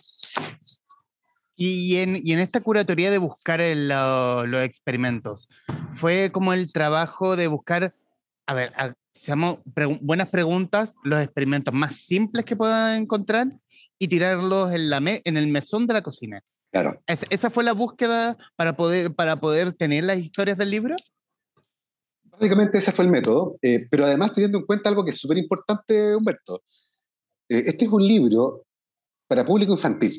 Y 1.57 1.97
en, 1.97 2.17
y 2.23 2.31
en 2.31 2.39
esta 2.39 2.61
curatoría 2.61 3.11
de 3.11 3.17
buscar 3.17 3.59
los 3.59 4.63
experimentos, 4.63 5.49
fue 5.93 6.29
como 6.31 6.53
el 6.53 6.71
trabajo 6.71 7.35
de 7.35 7.47
buscar, 7.47 7.93
a 8.47 8.53
ver, 8.53 8.71
seamos 9.11 9.59
buenas 9.99 10.29
preguntas, 10.29 10.95
los 11.03 11.21
experimentos 11.21 11.73
más 11.73 11.97
simples 11.97 12.45
que 12.45 12.55
puedan 12.55 13.01
encontrar 13.01 13.59
y 13.99 14.07
tirarlos 14.07 14.71
en, 14.73 14.89
la 14.89 15.01
en 15.03 15.35
el 15.35 15.47
mesón 15.47 15.85
de 15.85 15.95
la 15.95 16.01
cocina. 16.01 16.41
¿Esa 17.07 17.49
fue 17.49 17.63
la 17.63 17.73
búsqueda 17.73 18.37
para 18.55 18.75
poder, 18.75 19.13
para 19.13 19.39
poder 19.39 19.73
tener 19.73 20.03
las 20.03 20.17
historias 20.17 20.57
del 20.57 20.71
libro? 20.71 20.95
Básicamente 22.23 22.79
ese 22.79 22.91
fue 22.91 23.05
el 23.05 23.11
método, 23.11 23.55
eh, 23.61 23.87
pero 23.89 24.05
además 24.05 24.33
teniendo 24.33 24.57
en 24.57 24.65
cuenta 24.65 24.89
algo 24.89 25.05
que 25.05 25.11
es 25.11 25.17
súper 25.17 25.37
importante, 25.37 26.15
Humberto. 26.15 26.63
Eh, 27.47 27.63
este 27.67 27.85
es 27.85 27.91
un 27.91 28.03
libro 28.03 28.65
para 29.27 29.45
público 29.45 29.71
infantil. 29.71 30.17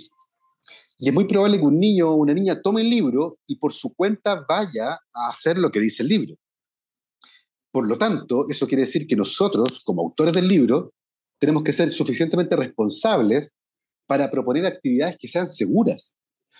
Y 0.99 1.09
es 1.09 1.15
muy 1.15 1.27
probable 1.27 1.59
que 1.59 1.65
un 1.65 1.79
niño 1.79 2.11
o 2.11 2.17
una 2.17 2.33
niña 2.33 2.63
tome 2.63 2.81
el 2.81 2.89
libro 2.89 3.39
y 3.47 3.57
por 3.57 3.73
su 3.73 3.95
cuenta 3.95 4.47
vaya 4.49 4.93
a 4.93 5.29
hacer 5.29 5.59
lo 5.59 5.71
que 5.71 5.81
dice 5.81 6.03
el 6.03 6.09
libro. 6.09 6.37
Por 7.71 7.87
lo 7.87 7.99
tanto, 7.99 8.47
eso 8.49 8.67
quiere 8.67 8.85
decir 8.85 9.07
que 9.07 9.17
nosotros, 9.17 9.85
como 9.85 10.03
autores 10.03 10.33
del 10.33 10.49
libro, 10.49 10.95
tenemos 11.39 11.63
que 11.63 11.75
ser 11.75 11.91
suficientemente 11.91 12.57
responsables 12.57 13.55
para 14.07 14.31
proponer 14.31 14.65
actividades 14.65 15.19
que 15.19 15.29
sean 15.29 15.47
seguras. 15.47 16.17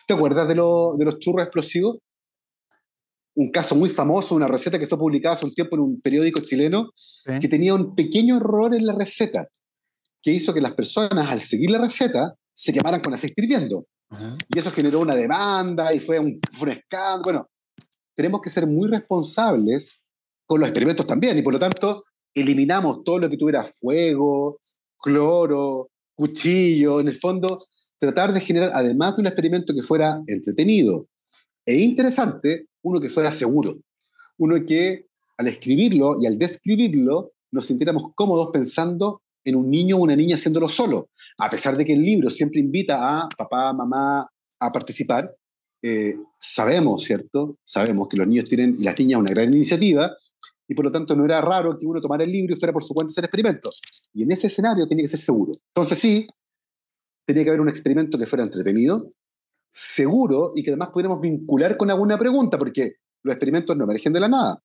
¿Te 0.07 0.15
acuerdas 0.15 0.47
de, 0.47 0.55
de 0.55 1.05
los 1.05 1.19
churros 1.19 1.43
explosivos? 1.43 1.99
Un 3.35 3.51
caso 3.51 3.75
muy 3.75 3.91
famoso, 3.91 4.35
una 4.35 4.49
receta 4.49 4.79
que 4.79 4.87
fue 4.87 4.97
publicada 4.97 5.35
hace 5.35 5.45
un 5.45 5.53
tiempo 5.53 5.77
en 5.77 5.83
un 5.83 6.01
periódico 6.01 6.41
chileno, 6.41 6.91
que 7.41 7.49
tenía 7.49 7.75
un 7.75 7.95
pequeño 7.95 8.37
error 8.37 8.75
en 8.75 8.87
la 8.87 8.95
receta, 8.95 9.49
que 10.23 10.31
hizo 10.31 10.55
que 10.55 10.61
las 10.61 10.75
personas, 10.75 11.29
al 11.31 11.41
seguir 11.43 11.71
la 11.71 11.79
receta, 11.79 12.35
se 12.55 12.73
quemaran 12.73 13.01
con 13.01 13.13
aceite 13.13 13.43
hirviendo. 13.43 13.85
Y 14.49 14.59
eso 14.59 14.71
generó 14.71 15.01
una 15.01 15.15
demanda 15.15 15.93
y 15.93 16.01
fue 16.01 16.19
un, 16.19 16.39
fue 16.53 16.69
un 16.69 16.77
escándalo. 16.77 17.23
Bueno, 17.25 17.51
tenemos 18.15 18.41
que 18.41 18.49
ser 18.49 18.67
muy 18.67 18.89
responsables 18.89 20.03
con 20.47 20.61
los 20.61 20.69
experimentos 20.69 21.07
también, 21.07 21.37
y 21.37 21.43
por 21.43 21.53
lo 21.53 21.59
tanto, 21.59 22.03
eliminamos 22.33 23.03
todo 23.05 23.19
lo 23.19 23.29
que 23.29 23.37
tuviera 23.37 23.65
fuego, 23.65 24.61
cloro, 24.97 25.91
cuchillo, 26.15 27.01
en 27.01 27.09
el 27.09 27.19
fondo, 27.19 27.59
tratar 27.99 28.33
de 28.33 28.41
generar, 28.41 28.71
además 28.75 29.17
de 29.17 29.23
un 29.23 29.27
experimento 29.27 29.75
que 29.75 29.83
fuera 29.83 30.23
entretenido 30.27 31.09
e 31.65 31.81
interesante, 31.81 32.69
uno 32.83 33.01
que 33.01 33.09
fuera 33.09 33.33
seguro. 33.33 33.77
Uno 34.39 34.65
que 34.65 35.07
al 35.39 35.49
escribirlo 35.49 36.21
y 36.21 36.27
al 36.27 36.39
describirlo 36.39 37.33
nos 37.51 37.67
sintiéramos 37.67 38.13
cómodos 38.15 38.51
pensando 38.53 39.23
en 39.45 39.57
un 39.57 39.71
niño 39.71 39.97
o 39.97 40.03
una 40.03 40.17
niña 40.17 40.37
haciéndolo 40.37 40.69
solo. 40.69 41.11
A 41.39 41.49
pesar 41.49 41.77
de 41.77 41.85
que 41.85 41.93
el 41.93 42.03
libro 42.03 42.31
siempre 42.31 42.61
invita 42.61 43.21
a 43.21 43.29
papá, 43.29 43.73
mamá 43.73 44.29
a 44.61 44.73
participar, 44.73 45.35
eh, 45.83 46.17
sabemos, 46.39 47.03
¿cierto? 47.03 47.59
Sabemos 47.65 48.09
que 48.09 48.17
los 48.17 48.27
niños 48.27 48.45
tienen 48.49 48.77
y 48.79 48.85
las 48.85 48.99
niñas 48.99 49.21
una 49.21 49.33
gran 49.33 49.53
iniciativa 49.53 50.17
y 50.69 50.75
por 50.75 50.85
lo 50.85 50.91
tanto 50.91 51.15
no 51.15 51.25
era 51.25 51.41
raro 51.41 51.79
que 51.79 51.87
uno 51.87 52.01
tomara 52.01 52.25
el 52.25 52.33
libro 52.33 52.55
y 52.55 52.59
fuera 52.59 52.73
por 52.73 52.83
su 52.83 52.95
cuenta 52.95 53.11
a 53.11 53.13
hacer 53.13 53.25
experimentos. 53.25 53.81
Y 54.13 54.23
en 54.23 54.33
ese 54.33 54.49
escenario 54.49 54.87
tiene 54.87 55.03
que 55.03 55.09
ser 55.09 55.21
seguro. 55.21 55.53
Entonces 55.69 55.99
sí, 55.99 56.27
tenía 57.27 57.45
que 57.45 57.51
haber 57.51 57.61
un 57.61 57.69
experimento 57.69 58.19
que 58.19 58.27
fuera 58.27 58.45
entretenido, 58.45 59.13
seguro 59.71 60.53
y 60.55 60.63
que 60.63 60.71
además 60.71 60.91
pudiéramos 60.93 61.21
vincular 61.21 61.77
con 61.77 61.91
alguna 61.91 62.17
pregunta, 62.17 62.59
porque 62.59 62.95
los 63.23 63.35
experimentos 63.35 63.77
no 63.77 63.85
emergen 63.85 64.13
de 64.13 64.21
la 64.21 64.29
nada. 64.29 64.63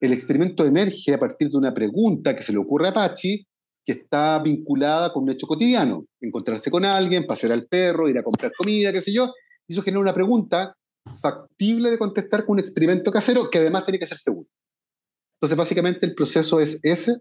El 0.00 0.12
experimento 0.12 0.66
emerge 0.66 1.14
a 1.14 1.18
partir 1.18 1.48
de 1.48 1.56
una 1.56 1.72
pregunta 1.72 2.34
que 2.34 2.42
se 2.42 2.52
le 2.52 2.58
ocurre 2.58 2.88
a 2.88 2.90
Apache 2.90 3.46
que 3.84 3.92
está 3.92 4.40
vinculada 4.40 5.12
con 5.12 5.24
un 5.24 5.30
hecho 5.30 5.46
cotidiano, 5.46 6.06
encontrarse 6.20 6.70
con 6.70 6.84
alguien, 6.84 7.26
pasear 7.26 7.52
al 7.52 7.66
perro, 7.66 8.08
ir 8.08 8.18
a 8.18 8.22
comprar 8.22 8.52
comida, 8.56 8.92
qué 8.92 9.00
sé 9.00 9.12
yo, 9.12 9.32
y 9.66 9.72
eso 9.72 9.82
genera 9.82 10.00
una 10.00 10.14
pregunta 10.14 10.74
factible 11.20 11.90
de 11.90 11.98
contestar 11.98 12.44
con 12.44 12.54
un 12.54 12.60
experimento 12.60 13.10
casero 13.10 13.50
que 13.50 13.58
además 13.58 13.84
tiene 13.84 13.98
que 13.98 14.06
ser 14.06 14.18
seguro. 14.18 14.48
Entonces, 15.36 15.56
básicamente 15.56 16.06
el 16.06 16.14
proceso 16.14 16.60
es 16.60 16.78
ese 16.82 17.16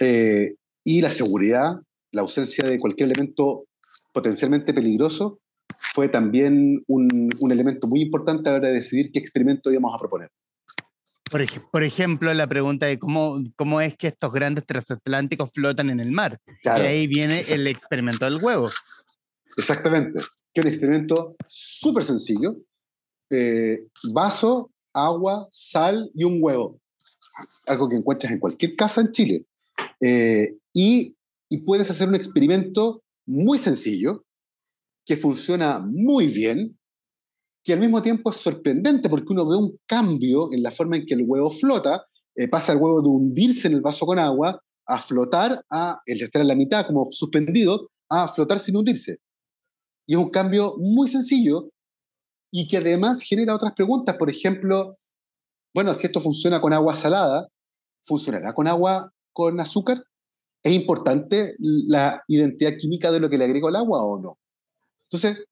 eh, 0.00 0.54
y 0.84 1.02
la 1.02 1.10
seguridad 1.10 1.74
la 2.12 2.22
ausencia 2.22 2.68
de 2.68 2.78
cualquier 2.78 3.10
elemento 3.10 3.66
potencialmente 4.12 4.74
peligroso 4.74 5.40
fue 5.94 6.08
también 6.08 6.82
un, 6.86 7.30
un, 7.38 7.52
elemento 7.52 7.86
muy 7.86 8.02
importante 8.02 8.48
a 8.48 8.52
la 8.52 8.58
hora 8.58 8.68
de 8.68 8.74
decidir 8.74 9.10
qué 9.12 9.18
experimento 9.18 9.70
íbamos 9.70 9.94
a 9.94 9.98
proponer. 9.98 10.30
Por, 11.30 11.44
por, 11.70 11.84
ejemplo, 11.84 12.34
la 12.34 12.48
pregunta 12.48 12.86
de 12.86 12.98
cómo, 12.98 13.38
cómo 13.56 13.80
es 13.80 13.96
que 13.96 14.08
estos 14.08 14.32
grandes 14.32 14.66
transatlánticos 14.66 15.50
flotan 15.52 15.90
en 15.90 16.00
el 16.00 16.10
mar. 16.10 16.40
y 16.64 16.68
ahí 16.68 17.06
viene 17.06 17.42
el 17.48 17.66
experimento 17.68 18.24
del 18.24 18.42
huevo. 18.42 18.70
Exactamente, 19.56 20.20
que 20.52 20.60
es 20.60 20.66
un 20.66 20.72
experimento 20.72 21.36
súper 21.48 22.04
sencillo. 22.04 22.56
Eh, 23.30 23.86
vaso, 24.12 24.72
agua, 24.92 25.46
sal 25.52 26.10
y 26.14 26.24
un 26.24 26.38
huevo. 26.40 26.80
Algo 27.66 27.88
que 27.88 27.96
encuentras 27.96 28.32
en 28.32 28.40
cualquier 28.40 28.74
casa 28.74 29.00
en 29.00 29.12
Chile. 29.12 29.44
Eh, 30.00 30.56
y 30.74 31.14
y 31.50 31.58
puedes 31.58 31.90
hacer 31.90 32.08
un 32.08 32.14
experimento 32.14 33.02
muy 33.26 33.58
sencillo, 33.58 34.24
que 35.04 35.16
funciona 35.16 35.80
muy 35.80 36.28
bien, 36.28 36.78
que 37.64 37.72
al 37.72 37.80
mismo 37.80 38.00
tiempo 38.00 38.30
es 38.30 38.36
sorprendente 38.36 39.08
porque 39.08 39.32
uno 39.32 39.46
ve 39.46 39.56
un 39.56 39.76
cambio 39.86 40.52
en 40.52 40.62
la 40.62 40.70
forma 40.70 40.96
en 40.96 41.06
que 41.06 41.14
el 41.14 41.24
huevo 41.26 41.50
flota, 41.50 42.04
eh, 42.36 42.48
pasa 42.48 42.72
el 42.72 42.78
huevo 42.78 43.02
de 43.02 43.08
hundirse 43.08 43.66
en 43.66 43.74
el 43.74 43.80
vaso 43.80 44.06
con 44.06 44.18
agua 44.18 44.62
a 44.86 44.98
flotar, 44.98 45.64
a 45.70 46.00
el 46.06 46.22
estar 46.22 46.40
en 46.40 46.48
la 46.48 46.54
mitad, 46.54 46.86
como 46.86 47.04
suspendido, 47.10 47.90
a 48.08 48.28
flotar 48.28 48.60
sin 48.60 48.76
hundirse. 48.76 49.18
Y 50.06 50.14
es 50.14 50.18
un 50.18 50.30
cambio 50.30 50.74
muy 50.78 51.08
sencillo 51.08 51.70
y 52.52 52.66
que 52.66 52.78
además 52.78 53.22
genera 53.22 53.54
otras 53.54 53.72
preguntas. 53.74 54.16
Por 54.16 54.30
ejemplo, 54.30 54.96
bueno, 55.74 55.94
si 55.94 56.06
esto 56.06 56.20
funciona 56.20 56.60
con 56.60 56.72
agua 56.72 56.94
salada, 56.94 57.48
¿funcionará 58.04 58.52
con 58.52 58.66
agua 58.66 59.12
con 59.32 59.60
azúcar? 59.60 60.02
¿Es 60.62 60.72
importante 60.72 61.54
la 61.58 62.22
identidad 62.28 62.76
química 62.76 63.10
de 63.10 63.20
lo 63.20 63.30
que 63.30 63.38
le 63.38 63.44
agrego 63.44 63.68
al 63.68 63.76
agua 63.76 64.04
o 64.04 64.20
no? 64.20 64.38
Entonces, 65.04 65.44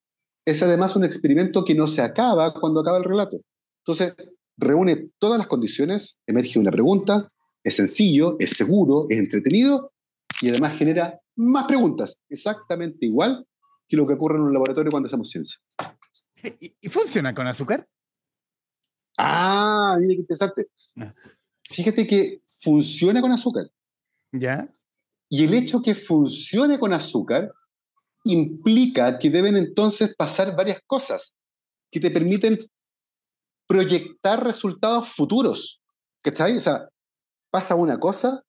es 0.44 0.62
además 0.62 0.96
un 0.96 1.04
experimento 1.04 1.64
que 1.64 1.74
no 1.74 1.86
se 1.86 2.02
acaba 2.02 2.54
cuando 2.54 2.80
acaba 2.80 2.98
el 2.98 3.04
relato. 3.04 3.38
Entonces, 3.80 4.14
reúne 4.56 5.10
todas 5.18 5.38
las 5.38 5.46
condiciones, 5.46 6.18
emerge 6.26 6.58
una 6.58 6.70
pregunta, 6.70 7.30
es 7.64 7.76
sencillo, 7.76 8.36
es 8.38 8.50
seguro, 8.50 9.06
es 9.08 9.18
entretenido 9.18 9.92
y 10.40 10.50
además 10.50 10.76
genera 10.76 11.20
más 11.36 11.66
preguntas, 11.66 12.18
exactamente 12.28 13.06
igual 13.06 13.46
que 13.88 13.96
lo 13.96 14.06
que 14.06 14.14
ocurre 14.14 14.36
en 14.36 14.42
un 14.42 14.52
laboratorio 14.52 14.90
cuando 14.90 15.06
hacemos 15.06 15.30
ciencia. 15.30 15.58
¿Y, 16.60 16.88
funciona 16.88 17.34
con 17.34 17.46
azúcar? 17.46 17.88
Ah, 19.16 19.96
mira 19.98 20.14
qué 20.14 20.20
interesante. 20.20 20.68
Ah. 20.96 21.14
Fíjate 21.64 22.06
que 22.06 22.42
funciona 22.46 23.20
con 23.20 23.32
azúcar. 23.32 23.70
¿Ya? 24.32 24.68
Y 25.28 25.44
el 25.44 25.54
hecho 25.54 25.82
que 25.82 25.94
funcione 25.94 26.78
con 26.78 26.92
azúcar 26.92 27.52
implica 28.24 29.18
que 29.18 29.30
deben 29.30 29.56
entonces 29.56 30.14
pasar 30.16 30.56
varias 30.56 30.80
cosas 30.86 31.34
que 31.90 32.00
te 32.00 32.10
permiten 32.10 32.58
proyectar 33.66 34.42
resultados 34.42 35.08
futuros. 35.08 35.80
¿Cachai? 36.22 36.56
O 36.56 36.60
sea, 36.60 36.88
pasa 37.50 37.74
una 37.74 37.98
cosa, 37.98 38.42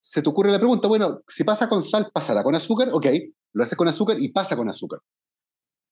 se 0.00 0.22
te 0.22 0.28
ocurre 0.28 0.50
la 0.50 0.58
pregunta, 0.58 0.88
bueno, 0.88 1.20
si 1.28 1.44
pasa 1.44 1.68
con 1.68 1.82
sal, 1.82 2.10
¿pasará 2.12 2.42
con 2.42 2.54
azúcar? 2.54 2.90
Ok, 2.92 3.06
lo 3.52 3.62
haces 3.62 3.76
con 3.76 3.88
azúcar 3.88 4.18
y 4.18 4.28
pasa 4.28 4.56
con 4.56 4.68
azúcar. 4.68 5.00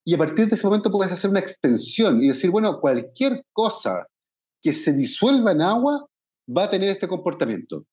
Y 0.05 0.15
a 0.15 0.19
partir 0.19 0.49
de 0.49 0.55
ese 0.55 0.67
momento 0.67 0.91
puedes 0.91 1.13
hacer 1.13 1.29
una 1.29 1.41
extensión 1.41 2.23
y 2.23 2.29
decir, 2.29 2.51
bueno, 2.51 2.81
cualquier 2.81 3.45
cosa 3.53 4.07
que 4.63 4.73
se 4.73 4.93
disuelva 4.93 5.53
en 5.53 5.63
agua 5.63 6.09
va 6.49 6.65
a 6.65 6.71
tener 6.71 6.89
este 6.89 7.07
comportamiento. 7.07 7.85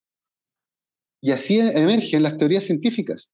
Y 1.26 1.32
así 1.32 1.60
emergen 1.60 2.22
las 2.22 2.38
teorías 2.38 2.66
científicas. 2.66 3.34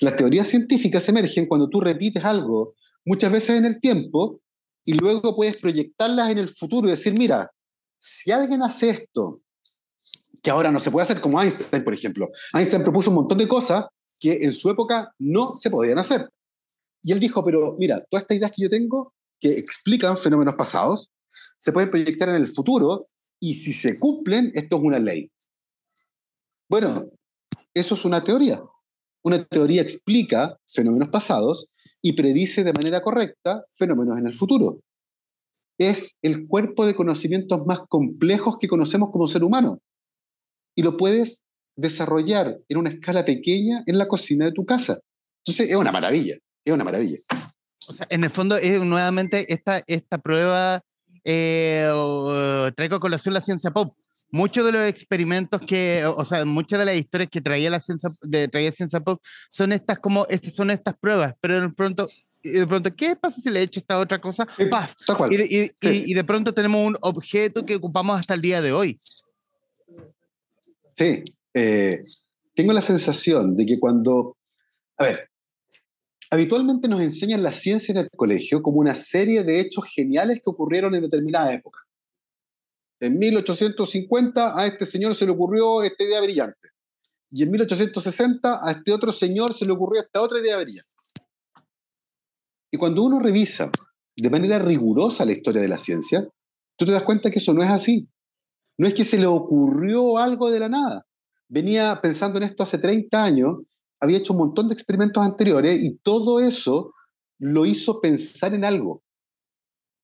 Las 0.00 0.16
teorías 0.16 0.48
científicas 0.48 1.06
emergen 1.10 1.44
cuando 1.44 1.68
tú 1.68 1.78
repites 1.78 2.24
algo 2.24 2.74
muchas 3.04 3.30
veces 3.30 3.50
en 3.50 3.66
el 3.66 3.80
tiempo 3.80 4.40
y 4.82 4.94
luego 4.94 5.36
puedes 5.36 5.60
proyectarlas 5.60 6.30
en 6.30 6.38
el 6.38 6.48
futuro 6.48 6.88
y 6.88 6.92
decir, 6.92 7.12
mira, 7.18 7.52
si 7.98 8.30
alguien 8.30 8.62
hace 8.62 8.88
esto, 8.88 9.42
que 10.42 10.48
ahora 10.48 10.70
no 10.70 10.80
se 10.80 10.90
puede 10.90 11.02
hacer 11.02 11.20
como 11.20 11.38
Einstein, 11.38 11.84
por 11.84 11.92
ejemplo. 11.92 12.30
Einstein 12.54 12.82
propuso 12.82 13.10
un 13.10 13.16
montón 13.16 13.36
de 13.36 13.46
cosas 13.46 13.84
que 14.18 14.38
en 14.40 14.54
su 14.54 14.70
época 14.70 15.12
no 15.18 15.54
se 15.54 15.68
podían 15.68 15.98
hacer. 15.98 16.30
Y 17.02 17.12
él 17.12 17.20
dijo, 17.20 17.44
pero 17.44 17.76
mira, 17.78 18.02
todas 18.08 18.22
estas 18.22 18.38
ideas 18.38 18.52
que 18.56 18.62
yo 18.62 18.70
tengo, 18.70 19.12
que 19.38 19.50
explican 19.50 20.16
fenómenos 20.16 20.54
pasados, 20.54 21.10
se 21.58 21.72
pueden 21.72 21.90
proyectar 21.90 22.30
en 22.30 22.36
el 22.36 22.46
futuro 22.46 23.04
y 23.38 23.52
si 23.52 23.74
se 23.74 23.98
cumplen, 23.98 24.50
esto 24.54 24.76
es 24.76 24.82
una 24.82 24.98
ley. 24.98 25.30
Bueno, 26.70 27.10
eso 27.78 27.94
es 27.94 28.04
una 28.04 28.24
teoría. 28.24 28.62
Una 29.22 29.44
teoría 29.44 29.82
explica 29.82 30.58
fenómenos 30.68 31.08
pasados 31.08 31.68
y 32.02 32.12
predice 32.12 32.64
de 32.64 32.72
manera 32.72 33.02
correcta 33.02 33.64
fenómenos 33.74 34.18
en 34.18 34.26
el 34.26 34.34
futuro. 34.34 34.80
Es 35.78 36.16
el 36.22 36.46
cuerpo 36.46 36.86
de 36.86 36.94
conocimientos 36.94 37.64
más 37.66 37.80
complejos 37.88 38.56
que 38.58 38.68
conocemos 38.68 39.10
como 39.10 39.26
ser 39.26 39.44
humano. 39.44 39.80
Y 40.76 40.82
lo 40.82 40.96
puedes 40.96 41.42
desarrollar 41.76 42.58
en 42.68 42.78
una 42.78 42.90
escala 42.90 43.24
pequeña 43.24 43.82
en 43.86 43.98
la 43.98 44.08
cocina 44.08 44.46
de 44.46 44.52
tu 44.52 44.64
casa. 44.64 45.00
Entonces, 45.44 45.70
es 45.70 45.76
una 45.76 45.92
maravilla, 45.92 46.36
es 46.64 46.72
una 46.72 46.84
maravilla. 46.84 47.18
En 48.10 48.24
el 48.24 48.30
fondo, 48.30 48.56
nuevamente 48.84 49.52
esta, 49.52 49.82
esta 49.86 50.18
prueba, 50.18 50.82
eh, 51.24 51.88
traigo 52.76 53.00
colación 53.00 53.34
la 53.34 53.40
ciencia 53.40 53.70
pop 53.70 53.94
muchos 54.30 54.64
de 54.66 54.72
los 54.72 54.86
experimentos 54.86 55.60
que, 55.60 56.04
o 56.04 56.24
sea, 56.24 56.44
muchas 56.44 56.78
de 56.78 56.84
las 56.84 56.96
historias 56.96 57.30
que 57.30 57.40
traía 57.40 57.70
la 57.70 57.80
ciencia, 57.80 58.10
de, 58.22 58.48
traía 58.48 58.72
ciencia 58.72 59.00
pop 59.00 59.20
son 59.50 59.72
estas 59.72 59.98
como, 59.98 60.26
estas 60.28 60.54
son 60.54 60.70
estas 60.70 60.96
pruebas, 60.98 61.34
pero 61.40 61.60
de 61.60 61.68
pronto, 61.70 62.08
de 62.42 62.66
pronto, 62.66 62.94
¿qué 62.94 63.16
pasa 63.16 63.40
si 63.40 63.50
le 63.50 63.60
he 63.60 63.62
hecho 63.62 63.80
esta 63.80 63.98
otra 63.98 64.20
cosa? 64.20 64.46
Y, 65.30 65.36
de, 65.36 65.72
y, 65.82 66.14
de 66.14 66.24
pronto 66.24 66.52
tenemos 66.52 66.86
un 66.86 66.96
objeto 67.00 67.64
que 67.64 67.76
ocupamos 67.76 68.18
hasta 68.18 68.34
el 68.34 68.40
día 68.40 68.62
de 68.62 68.72
hoy. 68.72 69.00
Sí, 70.96 71.22
eh, 71.54 72.02
tengo 72.54 72.72
la 72.72 72.82
sensación 72.82 73.56
de 73.56 73.66
que 73.66 73.78
cuando, 73.78 74.36
a 74.96 75.04
ver, 75.04 75.30
habitualmente 76.30 76.88
nos 76.88 77.00
enseñan 77.00 77.42
la 77.42 77.52
ciencia 77.52 77.92
en 77.92 77.98
el 77.98 78.10
colegio 78.10 78.62
como 78.62 78.78
una 78.78 78.94
serie 78.94 79.42
de 79.44 79.60
hechos 79.60 79.84
geniales 79.94 80.40
que 80.42 80.50
ocurrieron 80.50 80.94
en 80.94 81.02
determinada 81.02 81.52
época. 81.52 81.80
En 83.00 83.18
1850 83.18 84.58
a 84.58 84.66
este 84.66 84.84
señor 84.84 85.14
se 85.14 85.24
le 85.24 85.32
ocurrió 85.32 85.82
esta 85.82 86.02
idea 86.02 86.20
brillante. 86.20 86.70
Y 87.30 87.42
en 87.42 87.50
1860 87.50 88.60
a 88.62 88.70
este 88.72 88.92
otro 88.92 89.12
señor 89.12 89.52
se 89.52 89.64
le 89.64 89.72
ocurrió 89.72 90.02
esta 90.02 90.22
otra 90.22 90.40
idea 90.40 90.56
brillante. 90.56 90.90
Y 92.70 92.76
cuando 92.76 93.02
uno 93.02 93.20
revisa 93.20 93.70
de 94.16 94.30
manera 94.30 94.58
rigurosa 94.58 95.24
la 95.24 95.32
historia 95.32 95.62
de 95.62 95.68
la 95.68 95.78
ciencia, 95.78 96.28
tú 96.76 96.84
te 96.84 96.92
das 96.92 97.04
cuenta 97.04 97.30
que 97.30 97.38
eso 97.38 97.54
no 97.54 97.62
es 97.62 97.70
así. 97.70 98.08
No 98.78 98.86
es 98.86 98.94
que 98.94 99.04
se 99.04 99.18
le 99.18 99.26
ocurrió 99.26 100.18
algo 100.18 100.50
de 100.50 100.60
la 100.60 100.68
nada. 100.68 101.06
Venía 101.48 102.00
pensando 102.00 102.38
en 102.38 102.44
esto 102.44 102.62
hace 102.62 102.78
30 102.78 103.24
años, 103.24 103.58
había 104.00 104.18
hecho 104.18 104.32
un 104.32 104.40
montón 104.40 104.68
de 104.68 104.74
experimentos 104.74 105.24
anteriores 105.24 105.82
y 105.82 105.96
todo 105.98 106.40
eso 106.40 106.94
lo 107.38 107.64
hizo 107.66 108.00
pensar 108.00 108.54
en 108.54 108.64
algo. 108.64 109.02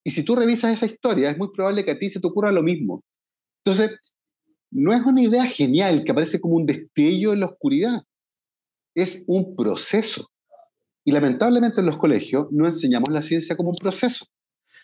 Y 0.05 0.11
si 0.11 0.23
tú 0.23 0.35
revisas 0.35 0.71
esa 0.71 0.85
historia, 0.85 1.31
es 1.31 1.37
muy 1.37 1.51
probable 1.51 1.83
que 1.83 1.91
a 1.91 1.97
ti 1.97 2.11
se 2.11 2.19
te 2.19 2.27
ocurra 2.27 2.51
lo 2.51 2.61
mismo. 2.61 3.03
Entonces, 3.63 3.97
no 4.71 4.93
es 4.93 5.01
una 5.01 5.21
idea 5.21 5.45
genial 5.47 6.03
que 6.03 6.11
aparece 6.11 6.39
como 6.39 6.57
un 6.57 6.67
destello 6.67 7.33
en 7.33 7.39
la 7.39 7.47
oscuridad. 7.47 8.03
Es 8.95 9.23
un 9.25 9.55
proceso. 9.55 10.29
Y 11.03 11.11
lamentablemente 11.11 11.79
en 11.79 11.87
los 11.87 11.97
colegios 11.97 12.45
no 12.51 12.67
enseñamos 12.67 13.09
la 13.09 13.23
ciencia 13.23 13.57
como 13.57 13.69
un 13.69 13.77
proceso. 13.77 14.25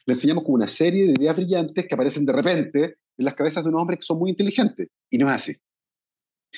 Le 0.07 0.15
enseñamos 0.15 0.43
como 0.43 0.55
una 0.55 0.67
serie 0.67 1.05
de 1.05 1.13
ideas 1.13 1.36
brillantes 1.36 1.86
que 1.86 1.93
aparecen 1.93 2.25
de 2.25 2.34
repente 2.34 2.84
en 3.17 3.25
las 3.25 3.36
cabezas 3.36 3.63
de 3.63 3.69
unos 3.69 3.84
hombres 3.84 3.99
que 3.99 4.05
son 4.05 4.17
muy 4.17 4.31
inteligentes. 4.31 4.88
Y 5.12 5.19
no 5.19 5.27
es 5.27 5.36
así. 5.36 5.53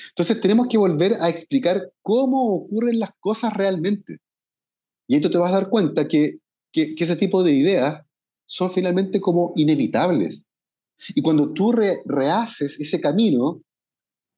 Entonces 0.08 0.40
tenemos 0.40 0.68
que 0.68 0.78
volver 0.78 1.14
a 1.20 1.28
explicar 1.28 1.92
cómo 2.00 2.54
ocurren 2.54 2.98
las 2.98 3.10
cosas 3.20 3.52
realmente. 3.52 4.16
Y 5.06 5.16
esto 5.16 5.30
te 5.30 5.36
vas 5.36 5.50
a 5.50 5.56
dar 5.56 5.68
cuenta 5.68 6.08
que, 6.08 6.38
que 6.72 6.94
ese 6.96 7.16
tipo 7.16 7.42
de 7.42 7.52
ideas 7.52 8.04
son 8.46 8.70
finalmente 8.70 9.20
como 9.20 9.52
inevitables. 9.56 10.46
Y 11.14 11.22
cuando 11.22 11.52
tú 11.52 11.72
rehaces 11.72 12.78
ese 12.80 13.00
camino, 13.00 13.62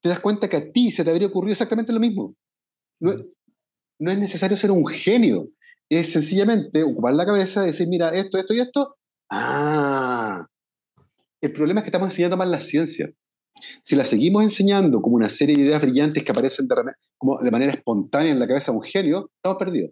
te 0.01 0.09
das 0.09 0.19
cuenta 0.19 0.49
que 0.49 0.57
a 0.57 0.71
ti 0.71 0.91
se 0.91 1.03
te 1.03 1.09
habría 1.09 1.27
ocurrido 1.27 1.53
exactamente 1.53 1.93
lo 1.93 1.99
mismo. 1.99 2.35
No, 2.99 3.13
no 3.99 4.11
es 4.11 4.17
necesario 4.17 4.57
ser 4.57 4.71
un 4.71 4.85
genio, 4.87 5.49
es 5.89 6.11
sencillamente 6.11 6.83
ocupar 6.83 7.13
la 7.13 7.25
cabeza 7.25 7.63
y 7.63 7.67
decir, 7.67 7.87
mira, 7.87 8.09
esto, 8.09 8.37
esto 8.37 8.53
y 8.53 8.59
esto. 8.59 8.95
Ah, 9.29 10.45
el 11.41 11.51
problema 11.51 11.79
es 11.79 11.83
que 11.83 11.89
estamos 11.89 12.09
enseñando 12.09 12.37
mal 12.37 12.51
la 12.51 12.61
ciencia. 12.61 13.11
Si 13.81 13.95
la 13.95 14.05
seguimos 14.05 14.43
enseñando 14.43 15.01
como 15.01 15.15
una 15.15 15.29
serie 15.29 15.55
de 15.55 15.63
ideas 15.63 15.81
brillantes 15.81 16.23
que 16.23 16.31
aparecen 16.31 16.67
de, 16.67 16.75
como 17.17 17.39
de 17.39 17.51
manera 17.51 17.71
espontánea 17.71 18.31
en 18.31 18.39
la 18.39 18.47
cabeza 18.47 18.71
de 18.71 18.77
un 18.77 18.83
genio, 18.83 19.31
estamos 19.35 19.57
perdidos. 19.57 19.91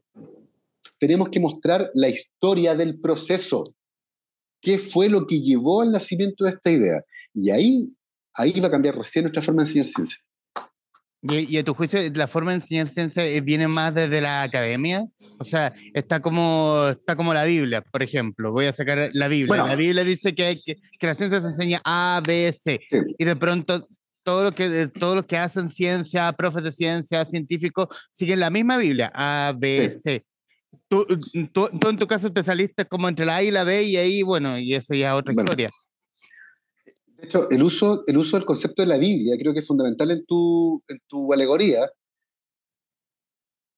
Tenemos 0.99 1.29
que 1.29 1.39
mostrar 1.39 1.89
la 1.93 2.09
historia 2.09 2.75
del 2.75 2.99
proceso 2.99 3.63
qué 4.65 4.79
fue 4.79 5.09
lo 5.09 5.27
que 5.27 5.39
llevó 5.39 5.83
al 5.83 5.91
nacimiento 5.91 6.43
de 6.43 6.49
esta 6.49 6.71
idea. 6.71 7.03
Y 7.35 7.51
ahí, 7.51 7.93
ahí 8.33 8.59
va 8.59 8.67
a 8.67 8.71
cambiar 8.71 8.97
recién 8.97 9.23
nuestra 9.23 9.43
forma 9.43 9.61
de 9.61 9.69
enseñar 9.69 9.87
ciencia. 9.87 10.17
¿Y, 11.21 11.57
a 11.57 11.63
tu 11.63 11.73
juicio, 11.73 11.99
la 12.13 12.27
forma 12.27 12.51
de 12.51 12.55
enseñar 12.55 12.87
ciencia 12.87 13.25
eh, 13.25 13.41
viene 13.41 13.67
más 13.67 13.93
desde 13.93 14.21
la 14.21 14.41
academia? 14.41 15.05
O 15.39 15.43
sea, 15.43 15.73
está 15.93 16.19
como, 16.19 16.87
está 16.89 17.15
como 17.15 17.33
la 17.33 17.45
Biblia, 17.45 17.81
por 17.81 18.01
ejemplo. 18.01 18.51
Voy 18.51 18.65
a 18.65 18.73
sacar 18.73 19.11
la 19.13 19.27
Biblia. 19.27 19.63
la 19.63 19.75
Biblia 19.75 20.03
dice 20.03 20.33
que, 20.33 20.55
que, 20.65 20.77
que, 20.99 21.07
la 21.07 21.15
ciencia 21.15 21.41
se 21.41 21.47
enseña 21.47 21.81
A, 21.83 22.21
B, 22.25 22.51
C. 22.51 22.79
Y 23.17 23.23
de 23.23 23.35
pronto, 23.35 23.87
todo 24.23 24.45
lo 24.45 24.51
que, 24.53 24.87
todos 24.87 25.15
los 25.15 25.25
que 25.25 25.37
hacen 25.37 25.69
ciencia, 25.69 26.31
profes 26.33 26.63
de 26.63 26.71
ciencia, 26.71 27.23
científicos, 27.25 27.87
siguen 28.11 28.39
la 28.39 28.49
misma 28.49 28.77
Biblia, 28.77 29.11
A, 29.13 29.53
B, 29.55 29.91
C. 29.91 30.21
Tú, 30.87 31.05
tú, 31.51 31.69
en 31.89 31.97
tu 31.97 32.07
caso 32.07 32.31
te 32.31 32.43
saliste 32.43 32.85
como 32.85 33.07
entre 33.07 33.25
la 33.25 33.37
A 33.37 33.43
y 33.43 33.51
la 33.51 33.63
B 33.63 33.83
y 33.83 33.97
ahí, 33.97 34.21
bueno, 34.21 34.57
y 34.57 34.73
eso 34.73 34.93
ya 34.93 35.13
es 35.13 35.19
otra 35.19 35.33
historia. 35.33 35.69
De 36.85 37.25
hecho, 37.25 37.49
el 37.49 37.63
uso, 37.63 38.03
el 38.07 38.17
uso 38.17 38.37
del 38.37 38.45
concepto 38.45 38.81
de 38.81 38.87
la 38.87 38.97
Biblia 38.97 39.35
creo 39.39 39.53
que 39.53 39.59
es 39.59 39.67
fundamental 39.67 40.11
en 40.11 40.25
tu, 40.25 40.83
en 40.87 40.99
tu 41.07 41.33
alegoría, 41.33 41.89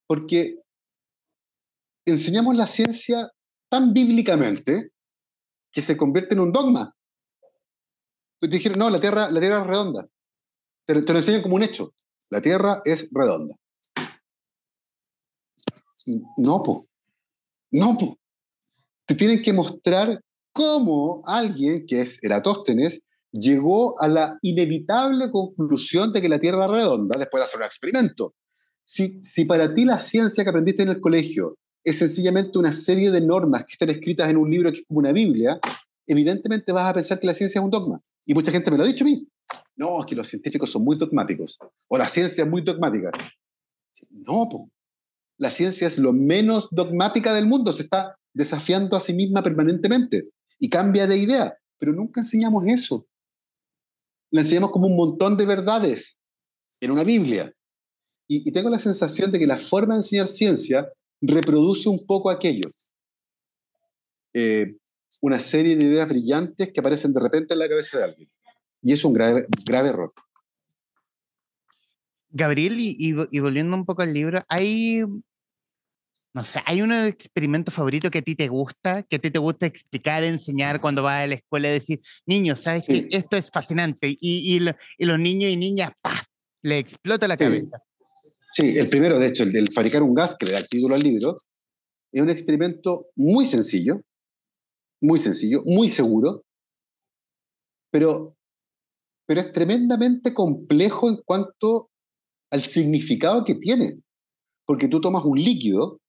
porque 0.07 0.59
enseñamos 2.05 2.55
la 2.55 2.67
ciencia 2.67 3.29
tan 3.69 3.93
bíblicamente 3.93 4.91
que 5.71 5.81
se 5.81 5.97
convierte 5.97 6.33
en 6.33 6.39
un 6.39 6.51
dogma. 6.51 6.95
Pues 8.39 8.49
te 8.49 8.57
dijeron, 8.57 8.79
no, 8.79 8.89
la 8.89 8.99
tierra, 8.99 9.29
la 9.31 9.39
tierra 9.39 9.61
es 9.61 9.67
redonda. 9.67 10.07
Te, 10.85 11.01
te, 11.01 11.13
lo 11.13 11.19
enseñan 11.19 11.41
como 11.41 11.55
un 11.55 11.63
hecho. 11.63 11.93
la 12.29 12.41
Tierra 12.41 12.81
es 12.85 13.09
redonda. 13.11 13.55
No, 16.37 16.63
po. 16.63 16.86
No. 17.71 17.97
Te 19.05 19.15
tienen 19.15 19.41
que 19.41 19.53
mostrar 19.53 20.21
cómo 20.51 21.23
alguien, 21.25 21.85
que 21.85 22.01
es 22.01 22.23
Eratóstenes, 22.23 23.01
llegó 23.31 24.01
a 24.01 24.07
la 24.07 24.37
inevitable 24.41 25.31
conclusión 25.31 26.11
de 26.11 26.21
que 26.21 26.29
la 26.29 26.39
Tierra 26.39 26.65
es 26.65 26.71
redonda 26.71 27.19
después 27.19 27.41
de 27.41 27.45
hacer 27.45 27.59
un 27.59 27.65
experimento. 27.65 28.33
Si, 28.83 29.21
si 29.21 29.45
para 29.45 29.73
ti 29.73 29.85
la 29.85 29.99
ciencia 29.99 30.43
que 30.43 30.49
aprendiste 30.49 30.83
en 30.83 30.89
el 30.89 31.01
colegio 31.01 31.57
es 31.83 31.99
sencillamente 31.99 32.57
una 32.57 32.71
serie 32.71 33.11
de 33.11 33.21
normas 33.21 33.65
que 33.65 33.73
están 33.73 33.89
escritas 33.89 34.29
en 34.29 34.37
un 34.37 34.49
libro 34.49 34.71
que 34.71 34.79
es 34.79 34.85
como 34.85 34.99
una 34.99 35.11
Biblia, 35.11 35.59
evidentemente 36.05 36.71
vas 36.71 36.89
a 36.89 36.93
pensar 36.93 37.19
que 37.19 37.27
la 37.27 37.33
ciencia 37.33 37.59
es 37.59 37.63
un 37.63 37.71
dogma. 37.71 38.01
Y 38.25 38.33
mucha 38.33 38.51
gente 38.51 38.71
me 38.71 38.77
lo 38.77 38.83
ha 38.83 38.87
dicho 38.87 39.03
a 39.03 39.07
mí. 39.07 39.27
No, 39.75 39.99
es 39.99 40.05
que 40.05 40.15
los 40.15 40.27
científicos 40.27 40.71
son 40.71 40.83
muy 40.83 40.97
dogmáticos. 40.97 41.57
O 41.87 41.97
la 41.97 42.07
ciencia 42.07 42.43
es 42.43 42.49
muy 42.49 42.61
dogmática. 42.61 43.11
No, 44.09 44.49
po. 44.49 44.69
La 45.37 45.51
ciencia 45.51 45.87
es 45.87 45.97
lo 45.97 46.13
menos 46.13 46.67
dogmática 46.71 47.33
del 47.33 47.47
mundo. 47.47 47.71
Se 47.71 47.83
está 47.83 48.17
desafiando 48.33 48.97
a 48.97 48.99
sí 48.99 49.13
misma 49.13 49.43
permanentemente 49.43 50.23
y 50.59 50.69
cambia 50.69 51.07
de 51.07 51.17
idea. 51.17 51.57
Pero 51.77 51.93
nunca 51.93 52.21
enseñamos 52.21 52.65
eso. 52.67 53.07
La 54.31 54.41
enseñamos 54.41 54.71
como 54.71 54.87
un 54.87 54.95
montón 54.95 55.37
de 55.37 55.45
verdades 55.45 56.19
en 56.81 56.91
una 56.91 57.03
Biblia. 57.03 57.53
Y, 58.29 58.51
tengo 58.51 58.69
la 58.69 58.79
sensación 58.79 59.31
de 59.31 59.39
que 59.39 59.47
la 59.47 59.57
forma 59.57 59.93
de 59.93 59.99
enseñar 59.99 60.27
ciencia 60.27 60.91
reproduce 61.21 61.87
un 61.87 61.99
poco 62.05 62.29
aquello. 62.29 62.69
Eh, 64.33 64.75
una 65.21 65.39
serie 65.39 65.77
de 65.77 65.85
ideas 65.85 66.09
brillantes 66.09 66.71
que 66.73 66.79
aparecen 66.79 67.13
de 67.13 67.21
repente 67.21 67.53
en 67.53 67.59
la 67.59 67.69
cabeza 67.69 67.97
de 67.97 68.03
alguien. 68.03 68.29
Y 68.81 68.93
es 68.93 69.05
un 69.05 69.13
grave, 69.13 69.47
grave 69.65 69.89
error. 69.89 70.11
Gabriel, 72.29 72.75
y, 72.77 73.13
volviendo 73.39 73.75
un 73.75 73.85
poco 73.85 74.01
al 74.01 74.13
libro, 74.13 74.41
hay, 74.49 75.03
no 76.33 76.43
sé, 76.43 76.61
hay 76.65 76.81
un 76.81 76.91
experimento 76.91 77.71
favorito 77.71 78.11
que 78.11 78.19
a 78.19 78.21
ti 78.21 78.35
te 78.35 78.47
gusta, 78.47 79.03
que 79.03 79.15
a 79.15 79.19
ti 79.19 79.31
te 79.31 79.39
gusta 79.39 79.65
explicar, 79.65 80.23
enseñar 80.23 80.81
cuando 80.81 81.03
vas 81.03 81.23
a 81.23 81.27
la 81.27 81.35
escuela 81.35 81.69
y 81.69 81.73
decir, 81.73 82.01
niños, 82.25 82.61
¿sabes 82.61 82.83
que 82.83 83.07
Esto 83.11 83.37
es 83.37 83.49
fascinante. 83.49 84.17
Y, 84.19 84.59
los 84.59 85.19
niños 85.19 85.51
y 85.51 85.57
niñas, 85.57 85.91
¡paf! 86.01 86.25
Le 86.63 86.79
explota 86.79 87.27
la 87.27 87.37
cabeza. 87.37 87.81
Sí, 88.53 88.77
el 88.77 88.89
primero, 88.89 89.19
de 89.19 89.27
hecho, 89.27 89.43
el 89.43 89.51
del 89.51 89.71
fabricar 89.71 90.01
un 90.01 90.15
gas, 90.15 90.35
que 90.37 90.47
le 90.47 90.53
da 90.53 90.59
el 90.59 90.67
título 90.67 90.95
al 90.95 91.01
libro, 91.01 91.35
es 92.11 92.21
un 92.21 92.29
experimento 92.29 93.07
muy 93.15 93.45
sencillo, 93.45 94.01
muy 95.01 95.19
sencillo, 95.19 95.61
muy 95.65 95.87
seguro, 95.87 96.43
pero, 97.91 98.35
pero 99.27 99.41
es 99.41 99.51
tremendamente 99.51 100.33
complejo 100.33 101.09
en 101.09 101.17
cuanto 101.23 101.89
al 102.51 102.61
significado 102.61 103.43
que 103.43 103.55
tiene. 103.55 104.01
Porque 104.65 104.87
tú 104.87 104.99
tomas 105.01 105.23
un 105.25 105.39
líquido, 105.39 105.99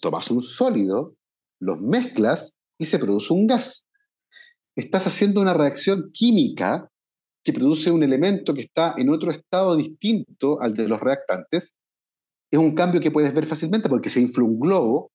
tomas 0.00 0.30
un 0.30 0.40
sólido, 0.40 1.14
los 1.60 1.80
mezclas 1.80 2.56
y 2.78 2.86
se 2.86 2.98
produce 2.98 3.32
un 3.32 3.46
gas. 3.46 3.86
Estás 4.76 5.06
haciendo 5.06 5.40
una 5.40 5.54
reacción 5.54 6.10
química 6.12 6.90
que 7.44 7.52
produce 7.52 7.90
un 7.90 8.02
elemento 8.02 8.54
que 8.54 8.62
está 8.62 8.94
en 8.96 9.10
otro 9.10 9.30
estado 9.30 9.76
distinto 9.76 10.60
al 10.60 10.74
de 10.74 10.88
los 10.88 11.00
reactantes. 11.00 11.74
Es 12.50 12.58
un 12.58 12.74
cambio 12.74 13.00
que 13.00 13.10
puedes 13.10 13.34
ver 13.34 13.46
fácilmente 13.46 13.88
porque 13.88 14.08
se 14.08 14.20
infla 14.20 14.44
un 14.44 14.58
globo 14.58 15.10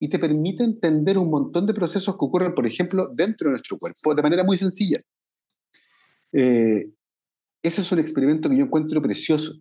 y 0.00 0.08
te 0.08 0.18
permite 0.18 0.64
entender 0.64 1.16
un 1.18 1.30
montón 1.30 1.66
de 1.66 1.74
procesos 1.74 2.14
que 2.14 2.24
ocurren, 2.24 2.54
por 2.54 2.66
ejemplo, 2.66 3.08
dentro 3.14 3.46
de 3.46 3.52
nuestro 3.52 3.78
cuerpo, 3.78 4.14
de 4.14 4.22
manera 4.22 4.42
muy 4.42 4.56
sencilla. 4.56 4.98
Eh, 6.32 6.90
ese 7.62 7.80
es 7.82 7.92
un 7.92 8.00
experimento 8.00 8.48
que 8.48 8.56
yo 8.56 8.64
encuentro 8.64 9.00
precioso 9.00 9.54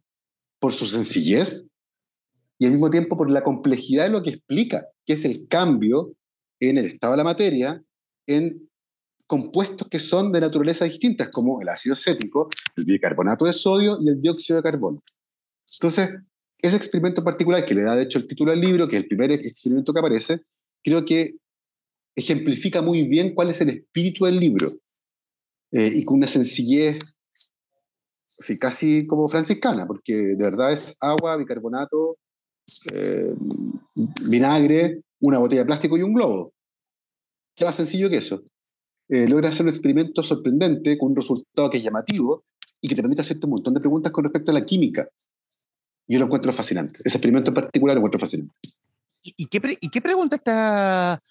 por 0.62 0.72
su 0.72 0.86
sencillez 0.86 1.68
y 2.60 2.66
al 2.66 2.72
mismo 2.72 2.92
tiempo 2.92 3.18
por 3.18 3.30
la 3.32 3.44
complejidad 3.44 4.04
de 4.06 4.12
lo 4.12 4.22
que 4.22 4.30
explica, 4.30 4.86
que 5.06 5.14
es 5.14 5.26
el 5.26 5.48
cambio 5.48 6.14
en 6.60 6.78
el 6.78 6.86
estado 6.86 7.14
de 7.14 7.18
la 7.18 7.24
materia 7.24 7.84
en 8.28 8.70
compuestos 9.26 9.88
que 9.90 9.98
son 9.98 10.32
de 10.32 10.40
naturaleza 10.40 10.86
distintas, 10.86 11.30
como 11.30 11.62
el 11.62 11.70
ácido 11.70 11.94
acético, 11.94 12.48
el 12.76 12.84
bicarbonato 12.84 13.46
de 13.46 13.54
sodio 13.54 13.98
y 14.00 14.10
el 14.10 14.22
dióxido 14.22 14.58
de 14.58 14.64
carbono. 14.64 15.00
Entonces, 15.74 16.12
ese 16.60 16.76
experimento 16.76 17.24
particular, 17.24 17.66
que 17.66 17.74
le 17.74 17.82
da 17.82 17.96
de 17.96 18.04
hecho 18.04 18.20
el 18.20 18.28
título 18.28 18.52
al 18.52 18.62
libro, 18.62 18.88
que 18.88 18.98
es 18.98 19.02
el 19.02 19.08
primer 19.08 19.32
experimento 19.32 19.94
que 19.94 20.00
aparece, 20.00 20.42
creo 20.84 21.04
que 21.04 21.38
ejemplifica 22.16 22.84
muy 22.84 23.08
bien 23.08 23.34
cuál 23.34 23.50
es 23.50 23.60
el 23.62 23.70
espíritu 23.70 24.26
del 24.26 24.40
libro. 24.40 24.70
Eh, 25.72 25.92
y 25.96 26.06
con 26.06 26.18
una 26.18 26.28
sencillez 26.28 27.00
sí, 28.42 28.60
casi 28.60 29.08
como 29.08 29.28
franciscana, 29.28 29.88
porque 29.88 30.14
de 30.14 30.44
verdad 30.44 30.74
es 30.74 30.98
agua, 31.00 31.38
bicarbonato, 31.38 32.18
eh, 32.94 33.34
vinagre, 34.30 35.02
una 35.22 35.40
botella 35.40 35.62
de 35.62 35.68
plástico 35.68 35.98
y 35.98 36.04
un 36.04 36.14
globo. 36.14 36.54
¿Qué 37.56 37.66
más 37.66 37.76
sencillo 37.76 38.10
que 38.10 38.18
eso? 38.18 38.44
Eh, 39.10 39.28
logra 39.28 39.50
hacer 39.50 39.66
un 39.66 39.70
experimento 39.70 40.24
sorprendente 40.24 40.98
con 40.98 41.12
un 41.12 41.16
resultado 41.16 41.70
que 41.70 41.78
es 41.78 41.84
llamativo 41.84 42.44
y 42.82 42.88
que 42.88 42.96
te 42.96 43.02
permite 43.02 43.22
hacerte 43.22 43.46
un 43.46 43.52
montón 43.52 43.74
de 43.74 43.80
preguntas 43.80 44.12
con 44.12 44.24
respecto 44.24 44.52
a 44.52 44.54
la 44.54 44.66
química 44.66 45.08
yo 46.12 46.20
lo 46.20 46.26
encuentro 46.26 46.52
fascinante. 46.52 47.00
Ese 47.06 47.18
experimento 47.18 47.52
en 47.52 47.56
particular 47.56 47.96
lo 47.96 48.00
encuentro 48.00 48.20
fascinante. 48.20 48.54
¿Y, 49.24 49.46
qué, 49.46 49.78
y 49.80 49.90
qué 49.90 50.02
pregunta 50.02 50.36
está 50.36 51.22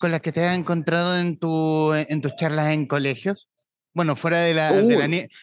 con 0.00 0.10
las 0.10 0.20
que 0.22 0.32
te 0.32 0.44
has 0.44 0.58
encontrado 0.58 1.16
en, 1.16 1.38
tu, 1.38 1.92
en 1.92 2.20
tus 2.20 2.34
charlas 2.34 2.72
en 2.72 2.86
colegios? 2.86 3.48
Bueno, 3.94 4.16
fuera 4.16 4.40
de, 4.40 4.54
la, 4.54 4.70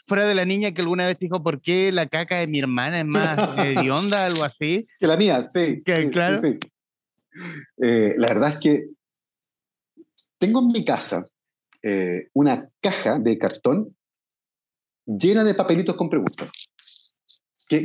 fuera 0.05 0.25
de 0.25 0.35
la 0.35 0.45
niña 0.45 0.71
que 0.71 0.81
alguna 0.81 1.07
vez 1.07 1.17
dijo, 1.17 1.41
¿por 1.41 1.61
qué 1.61 1.91
la 1.91 2.07
caca 2.07 2.37
de 2.37 2.47
mi 2.47 2.59
hermana 2.59 2.99
es 2.99 3.05
más 3.05 3.39
hedionda, 3.57 4.25
algo 4.25 4.43
así? 4.43 4.85
Que 4.99 5.07
la 5.07 5.17
mía, 5.17 5.41
sí. 5.41 5.81
claro. 5.83 6.41
Eh, 7.81 8.13
la 8.17 8.27
verdad 8.27 8.53
es 8.53 8.59
que 8.59 8.89
tengo 10.37 10.59
en 10.59 10.67
mi 10.67 10.83
casa 10.83 11.23
eh, 11.81 12.27
una 12.33 12.69
caja 12.81 13.19
de 13.19 13.37
cartón 13.37 13.95
llena 15.05 15.45
de 15.45 15.55
papelitos 15.55 15.95
con 15.95 16.09
preguntas 16.09 16.51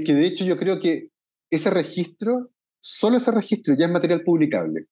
que, 0.05 0.14
de 0.14 0.26
hecho 0.26 0.44
yo 0.44 0.57
creo 0.57 0.81
que 0.81 1.11
ese 1.50 1.70
registro, 1.70 2.50
solo 2.81 3.18
ese 3.18 3.31
registro 3.31 3.74
ya 3.79 3.87
es 3.87 3.92
material 3.92 4.22
publicable. 4.22 4.87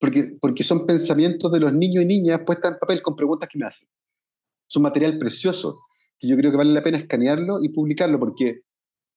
Porque, 0.00 0.36
porque 0.40 0.62
son 0.62 0.86
pensamientos 0.86 1.52
de 1.52 1.60
los 1.60 1.72
niños 1.72 2.04
y 2.04 2.06
niñas 2.06 2.40
puestas 2.46 2.72
en 2.72 2.78
papel 2.78 3.02
con 3.02 3.16
preguntas 3.16 3.48
que 3.48 3.58
me 3.58 3.66
hacen. 3.66 3.88
Es 4.68 4.80
material 4.80 5.18
precioso 5.18 5.76
que 6.18 6.28
yo 6.28 6.36
creo 6.36 6.50
que 6.50 6.56
vale 6.56 6.72
la 6.72 6.82
pena 6.82 6.98
escanearlo 6.98 7.62
y 7.62 7.70
publicarlo 7.70 8.18
porque 8.18 8.60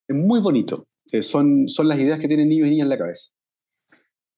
es 0.07 0.15
muy 0.15 0.39
bonito. 0.39 0.87
Eh, 1.11 1.23
son, 1.23 1.67
son 1.67 1.87
las 1.87 1.99
ideas 1.99 2.19
que 2.19 2.27
tienen 2.27 2.49
niños 2.49 2.67
y 2.67 2.71
niñas 2.71 2.85
en 2.85 2.89
la 2.89 2.97
cabeza. 2.97 3.29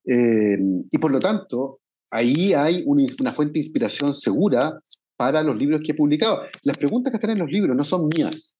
Eh, 0.06 0.58
y 0.90 0.98
por 0.98 1.10
lo 1.10 1.20
tanto, 1.20 1.80
ahí 2.10 2.52
hay 2.52 2.82
una, 2.86 3.32
fuente 3.32 3.54
de 3.54 3.60
inspiración 3.60 4.12
segura 4.12 4.80
para 5.16 5.42
los 5.42 5.56
libros 5.56 5.80
que 5.84 5.92
he 5.92 5.94
publicado. 5.94 6.42
Las 6.64 6.78
preguntas 6.78 7.10
que 7.10 7.16
están 7.16 7.30
en 7.30 7.38
los 7.38 7.50
libros 7.50 7.76
no 7.76 7.84
son 7.84 8.08
mías, 8.16 8.56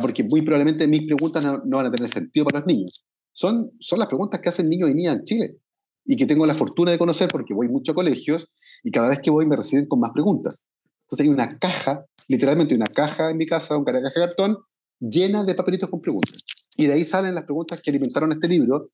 porque 0.00 0.22
muy 0.22 0.42
probablemente 0.42 0.86
mis 0.86 1.06
preguntas 1.06 1.44
no, 1.44 1.76
van 1.76 1.86
a 1.86 1.90
tener 1.90 2.10
sentido 2.10 2.44
para 2.44 2.60
los 2.60 2.66
niños. 2.66 3.04
Son, 3.32 3.70
son 3.78 3.98
las 3.98 4.08
preguntas 4.08 4.40
que 4.40 4.48
hacen 4.48 4.66
niños 4.66 4.90
y 4.90 4.94
niñas 4.94 5.16
en 5.16 5.24
Chile 5.24 5.56
y 6.04 6.16
que 6.16 6.26
tengo 6.26 6.46
la 6.46 6.54
fortuna 6.54 6.90
de 6.90 6.98
conocer 6.98 7.28
porque 7.28 7.54
voy 7.54 7.68
mucho 7.68 7.92
a 7.92 7.94
colegios 7.94 8.48
y 8.82 8.90
cada 8.90 9.08
vez 9.08 9.20
que 9.20 9.30
voy 9.30 9.46
me 9.46 9.56
reciben 9.56 9.86
con 9.86 10.00
más 10.00 10.12
preguntas. 10.12 10.66
Entonces 11.02 11.24
hay 11.24 11.28
una 11.28 11.58
caja, 11.58 12.04
literalmente 12.28 12.74
una 12.74 12.86
caja 12.86 13.30
en 13.30 13.36
mi 13.36 13.46
casa, 13.46 13.76
una 13.76 13.92
caja 13.92 14.08
de 14.08 14.26
cartón, 14.26 14.58
llena 15.00 15.44
de 15.44 15.54
papelitos 15.54 15.88
con 15.88 16.00
preguntas. 16.00 16.44
Y 16.76 16.86
de 16.86 16.94
ahí 16.94 17.04
salen 17.04 17.34
las 17.34 17.44
preguntas 17.44 17.82
que 17.82 17.90
alimentaron 17.90 18.32
este 18.32 18.48
libro, 18.48 18.90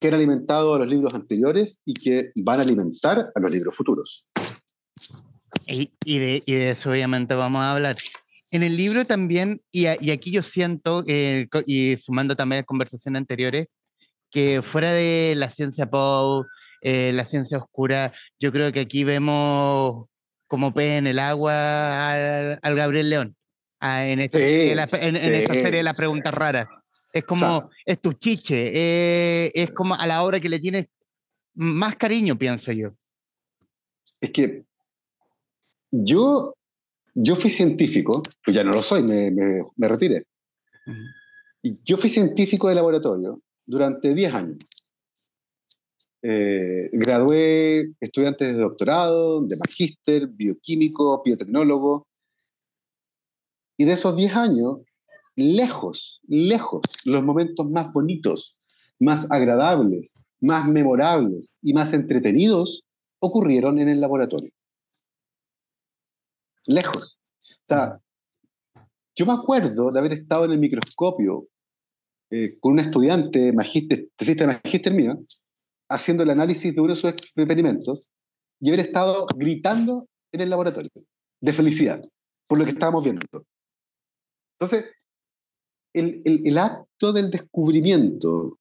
que 0.00 0.08
han 0.08 0.14
alimentado 0.14 0.74
a 0.74 0.78
los 0.78 0.90
libros 0.90 1.14
anteriores 1.14 1.80
y 1.84 1.94
que 1.94 2.32
van 2.42 2.60
a 2.60 2.62
alimentar 2.62 3.30
a 3.34 3.40
los 3.40 3.50
libros 3.50 3.74
futuros. 3.74 4.28
Y, 5.66 5.90
y, 6.04 6.18
de, 6.18 6.42
y 6.46 6.54
de 6.54 6.70
eso 6.70 6.90
obviamente 6.90 7.34
vamos 7.34 7.60
a 7.60 7.74
hablar. 7.74 7.96
En 8.50 8.62
el 8.62 8.76
libro 8.76 9.04
también, 9.04 9.60
y, 9.70 9.86
aquí 9.86 10.30
yo 10.30 10.42
siento, 10.42 11.04
eh, 11.06 11.48
y 11.66 11.96
sumando 11.96 12.34
también 12.34 12.62
a 12.62 12.64
conversaciones 12.64 13.20
anteriores, 13.20 13.66
que 14.30 14.62
fuera 14.62 14.92
de 14.92 15.34
la 15.36 15.50
ciencia 15.50 15.90
pop, 15.90 16.46
eh, 16.80 17.12
la 17.14 17.24
ciencia 17.24 17.58
oscura, 17.58 18.12
yo 18.38 18.52
creo 18.52 18.72
que 18.72 18.80
aquí 18.80 19.04
vemos 19.04 20.06
como 20.46 20.72
pez 20.72 20.98
en 20.98 21.06
el 21.06 21.18
agua 21.18 22.54
al, 22.54 22.74
Gabriel 22.74 23.10
León, 23.10 23.36
en, 23.80 24.20
este, 24.20 24.72
en, 24.72 25.16
esta 25.16 25.54
serie 25.54 25.78
de 25.78 25.82
las 25.82 25.94
preguntas 25.94 26.32
raras. 26.32 26.68
Es 27.12 27.24
como, 27.24 27.70
es 27.84 28.00
tu 28.00 28.12
chiche, 28.12 28.70
eh, 28.74 29.52
es 29.54 29.70
como 29.72 29.94
a 29.94 30.06
la 30.06 30.22
hora 30.22 30.40
que 30.40 30.48
le 30.48 30.58
tienes 30.58 30.88
más 31.54 31.96
cariño, 31.96 32.36
pienso 32.36 32.72
yo. 32.72 32.90
Es 34.20 34.30
que 34.30 34.64
yo 35.90 36.54
yo 37.20 37.34
fui 37.34 37.50
científico, 37.50 38.22
pues 38.44 38.54
ya 38.56 38.62
no 38.62 38.70
lo 38.70 38.82
soy, 38.82 39.02
me, 39.02 39.30
me, 39.30 39.88
retiré. 39.88 40.24
Yo 41.62 41.96
fui 41.96 42.08
científico 42.08 42.68
de 42.68 42.76
laboratorio 42.76 43.42
durante 43.66 44.14
10 44.14 44.34
años. 44.34 44.58
Eh, 46.22 46.90
gradué 46.92 47.92
estudiantes 48.00 48.48
de 48.48 48.60
doctorado, 48.60 49.42
de 49.42 49.56
magíster, 49.56 50.26
bioquímico, 50.28 51.22
biotecnólogo. 51.24 52.06
Y 53.76 53.84
de 53.84 53.92
esos 53.92 54.16
10 54.16 54.34
años, 54.34 54.78
lejos, 55.36 56.20
lejos, 56.26 56.82
los 57.04 57.22
momentos 57.22 57.70
más 57.70 57.92
bonitos, 57.92 58.56
más 58.98 59.30
agradables, 59.30 60.14
más 60.40 60.66
memorables 60.66 61.56
y 61.62 61.72
más 61.72 61.92
entretenidos 61.92 62.84
ocurrieron 63.20 63.78
en 63.78 63.88
el 63.88 64.00
laboratorio. 64.00 64.50
Lejos. 66.66 67.20
O 67.50 67.66
sea, 67.66 68.00
yo 69.14 69.26
me 69.26 69.32
acuerdo 69.32 69.90
de 69.90 69.98
haber 69.98 70.12
estado 70.12 70.44
en 70.44 70.52
el 70.52 70.58
microscopio 70.58 71.48
eh, 72.30 72.58
con 72.60 72.72
un 72.72 72.78
estudiante, 72.80 73.52
magíster, 73.52 74.08
de 74.18 74.46
magíster 74.46 74.92
mío, 74.92 75.18
haciendo 75.88 76.22
el 76.22 76.30
análisis 76.30 76.74
de 76.74 76.80
uno 76.80 76.94
de 76.94 77.00
sus 77.00 77.10
experimentos 77.10 78.10
y 78.60 78.68
haber 78.68 78.80
estado 78.80 79.26
gritando 79.36 80.08
en 80.32 80.40
el 80.40 80.50
laboratorio 80.50 80.90
de 81.40 81.52
felicidad 81.52 82.02
por 82.46 82.58
lo 82.58 82.64
que 82.64 82.70
estábamos 82.70 83.04
viendo. 83.04 83.22
Entonces, 84.58 84.86
el, 85.92 86.58
acto 86.58 87.12
del 87.12 87.30
descubrimiento 87.30 88.58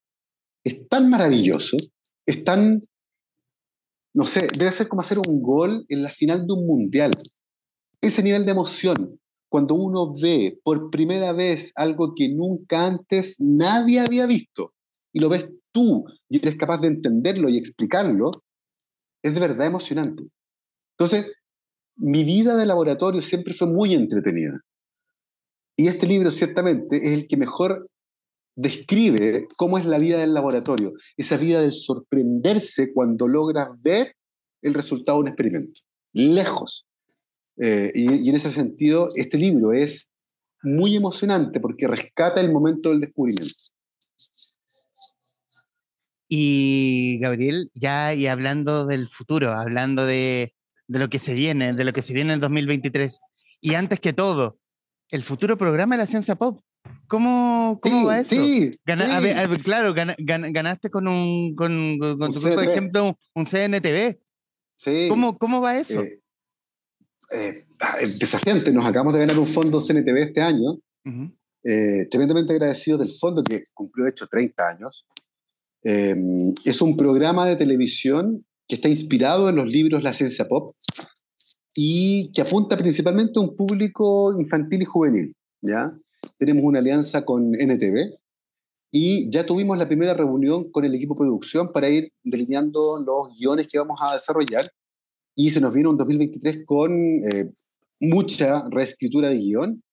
es 0.63 0.87
tan 0.87 1.09
maravilloso, 1.09 1.77
es 2.25 2.43
tan, 2.43 2.83
no 4.13 4.25
sé, 4.25 4.47
debe 4.57 4.71
ser 4.71 4.87
como 4.87 5.01
hacer 5.01 5.17
un 5.27 5.41
gol 5.41 5.85
en 5.89 6.03
la 6.03 6.11
final 6.11 6.45
de 6.45 6.53
un 6.53 6.67
mundial. 6.67 7.11
Ese 8.01 8.21
nivel 8.21 8.45
de 8.45 8.51
emoción, 8.51 9.19
cuando 9.49 9.75
uno 9.75 10.13
ve 10.13 10.59
por 10.63 10.89
primera 10.91 11.31
vez 11.33 11.71
algo 11.75 12.13
que 12.15 12.29
nunca 12.29 12.85
antes 12.85 13.37
nadie 13.39 13.99
había 13.99 14.25
visto 14.27 14.73
y 15.13 15.19
lo 15.19 15.29
ves 15.29 15.49
tú 15.71 16.05
y 16.29 16.37
eres 16.37 16.55
capaz 16.55 16.79
de 16.79 16.87
entenderlo 16.87 17.49
y 17.49 17.57
explicarlo, 17.57 18.31
es 19.23 19.33
de 19.33 19.39
verdad 19.39 19.67
emocionante. 19.67 20.23
Entonces, 20.97 21.31
mi 21.95 22.23
vida 22.23 22.55
de 22.55 22.65
laboratorio 22.65 23.21
siempre 23.21 23.53
fue 23.53 23.67
muy 23.67 23.93
entretenida. 23.93 24.61
Y 25.75 25.87
este 25.87 26.07
libro 26.07 26.31
ciertamente 26.31 26.97
es 26.97 27.19
el 27.19 27.27
que 27.27 27.37
mejor 27.37 27.87
describe 28.55 29.47
cómo 29.55 29.77
es 29.77 29.85
la 29.85 29.99
vida 29.99 30.17
del 30.17 30.33
laboratorio, 30.33 30.93
esa 31.15 31.37
vida 31.37 31.61
de 31.61 31.71
sorprenderse 31.71 32.91
cuando 32.91 33.27
logras 33.27 33.67
ver 33.81 34.15
el 34.63 34.73
resultado 34.73 35.19
de 35.19 35.21
un 35.21 35.27
experimento, 35.27 35.81
lejos. 36.13 36.87
Eh, 37.59 37.91
y, 37.93 38.29
en 38.29 38.35
ese 38.35 38.51
sentido, 38.51 39.09
este 39.15 39.37
libro 39.37 39.73
es 39.73 40.09
muy 40.63 40.95
emocionante 40.95 41.59
porque 41.59 41.87
rescata 41.87 42.41
el 42.41 42.51
momento 42.51 42.89
del 42.89 43.01
descubrimiento. 43.01 43.53
Y 46.29 47.19
Gabriel, 47.19 47.69
ya 47.73 48.13
y 48.13 48.27
hablando 48.27 48.85
del 48.85 49.07
futuro, 49.07 49.53
hablando 49.53 50.05
de, 50.05 50.53
de 50.87 50.99
lo 50.99 51.09
que 51.09 51.19
se 51.19 51.33
viene, 51.33 51.73
de 51.73 51.83
lo 51.85 51.93
que 51.93 52.01
se 52.01 52.13
viene 52.13 52.33
en 52.33 52.39
2023, 52.39 53.19
y 53.61 53.75
antes 53.75 53.99
que 53.99 54.13
todo, 54.13 54.59
el 55.09 55.23
futuro 55.23 55.57
programa 55.57 55.95
de 55.95 56.03
la 56.03 56.07
ciencia 56.07 56.35
pop. 56.35 56.61
¿Cómo, 57.07 57.79
cómo 57.81 58.05
va 58.07 58.19
eso? 58.19 58.29
Sí, 58.29 58.71
claro, 59.63 59.93
ganaste 59.93 60.89
con 60.89 61.07
un 61.07 61.55
con, 61.55 61.97
con 61.99 62.33
tu 62.33 62.39
grupo, 62.39 62.61
ejemplo, 62.61 63.17
un 63.33 63.45
CNTV. 63.45 64.17
Sí. 64.75 65.07
¿Cómo, 65.09 65.37
¿Cómo 65.37 65.61
va 65.61 65.77
eso? 65.77 66.01
Eh, 66.01 66.21
eh, 67.33 67.55
ah, 67.81 67.97
desafiante, 67.99 68.71
nos 68.71 68.85
acabamos 68.85 69.13
de 69.13 69.19
ganar 69.19 69.37
un 69.37 69.47
fondo 69.47 69.79
CNTV 69.79 70.17
este 70.17 70.41
año. 70.41 70.79
Eh, 71.63 72.07
tremendamente 72.09 72.53
agradecido 72.53 72.97
del 72.97 73.11
fondo 73.11 73.43
que 73.43 73.63
cumplió, 73.73 74.05
de 74.05 74.11
hecho, 74.11 74.27
30 74.27 74.67
años. 74.67 75.05
Em, 75.83 76.53
es 76.65 76.81
un 76.81 76.97
programa 76.97 77.45
de 77.45 77.55
televisión 77.55 78.45
que 78.67 78.75
está 78.75 78.89
inspirado 78.89 79.49
en 79.49 79.55
los 79.55 79.67
libros 79.67 80.03
La 80.03 80.13
Ciencia 80.13 80.47
Pop 80.47 80.75
y 81.75 82.31
que 82.31 82.41
apunta 82.41 82.77
principalmente 82.77 83.39
a 83.39 83.43
un 83.43 83.55
público 83.55 84.37
infantil 84.37 84.81
y 84.81 84.85
juvenil. 84.85 85.35
¿ya? 85.61 85.95
Tenemos 86.37 86.63
una 86.63 86.79
alianza 86.79 87.23
con 87.23 87.53
NTV 87.53 88.17
y 88.91 89.29
ya 89.29 89.45
tuvimos 89.45 89.77
la 89.77 89.87
primera 89.87 90.13
reunión 90.13 90.71
con 90.71 90.85
el 90.85 90.95
equipo 90.95 91.13
de 91.13 91.19
producción 91.19 91.71
para 91.71 91.89
ir 91.89 92.11
delineando 92.23 92.99
los 92.99 93.37
guiones 93.37 93.67
que 93.67 93.79
vamos 93.79 93.99
a 94.01 94.13
desarrollar 94.13 94.69
y 95.35 95.51
se 95.51 95.61
nos 95.61 95.73
vino 95.73 95.91
un 95.91 95.97
2023 95.97 96.65
con 96.65 96.91
eh, 97.25 97.51
mucha 97.99 98.67
reescritura 98.69 99.29
de 99.29 99.37
guion 99.37 99.83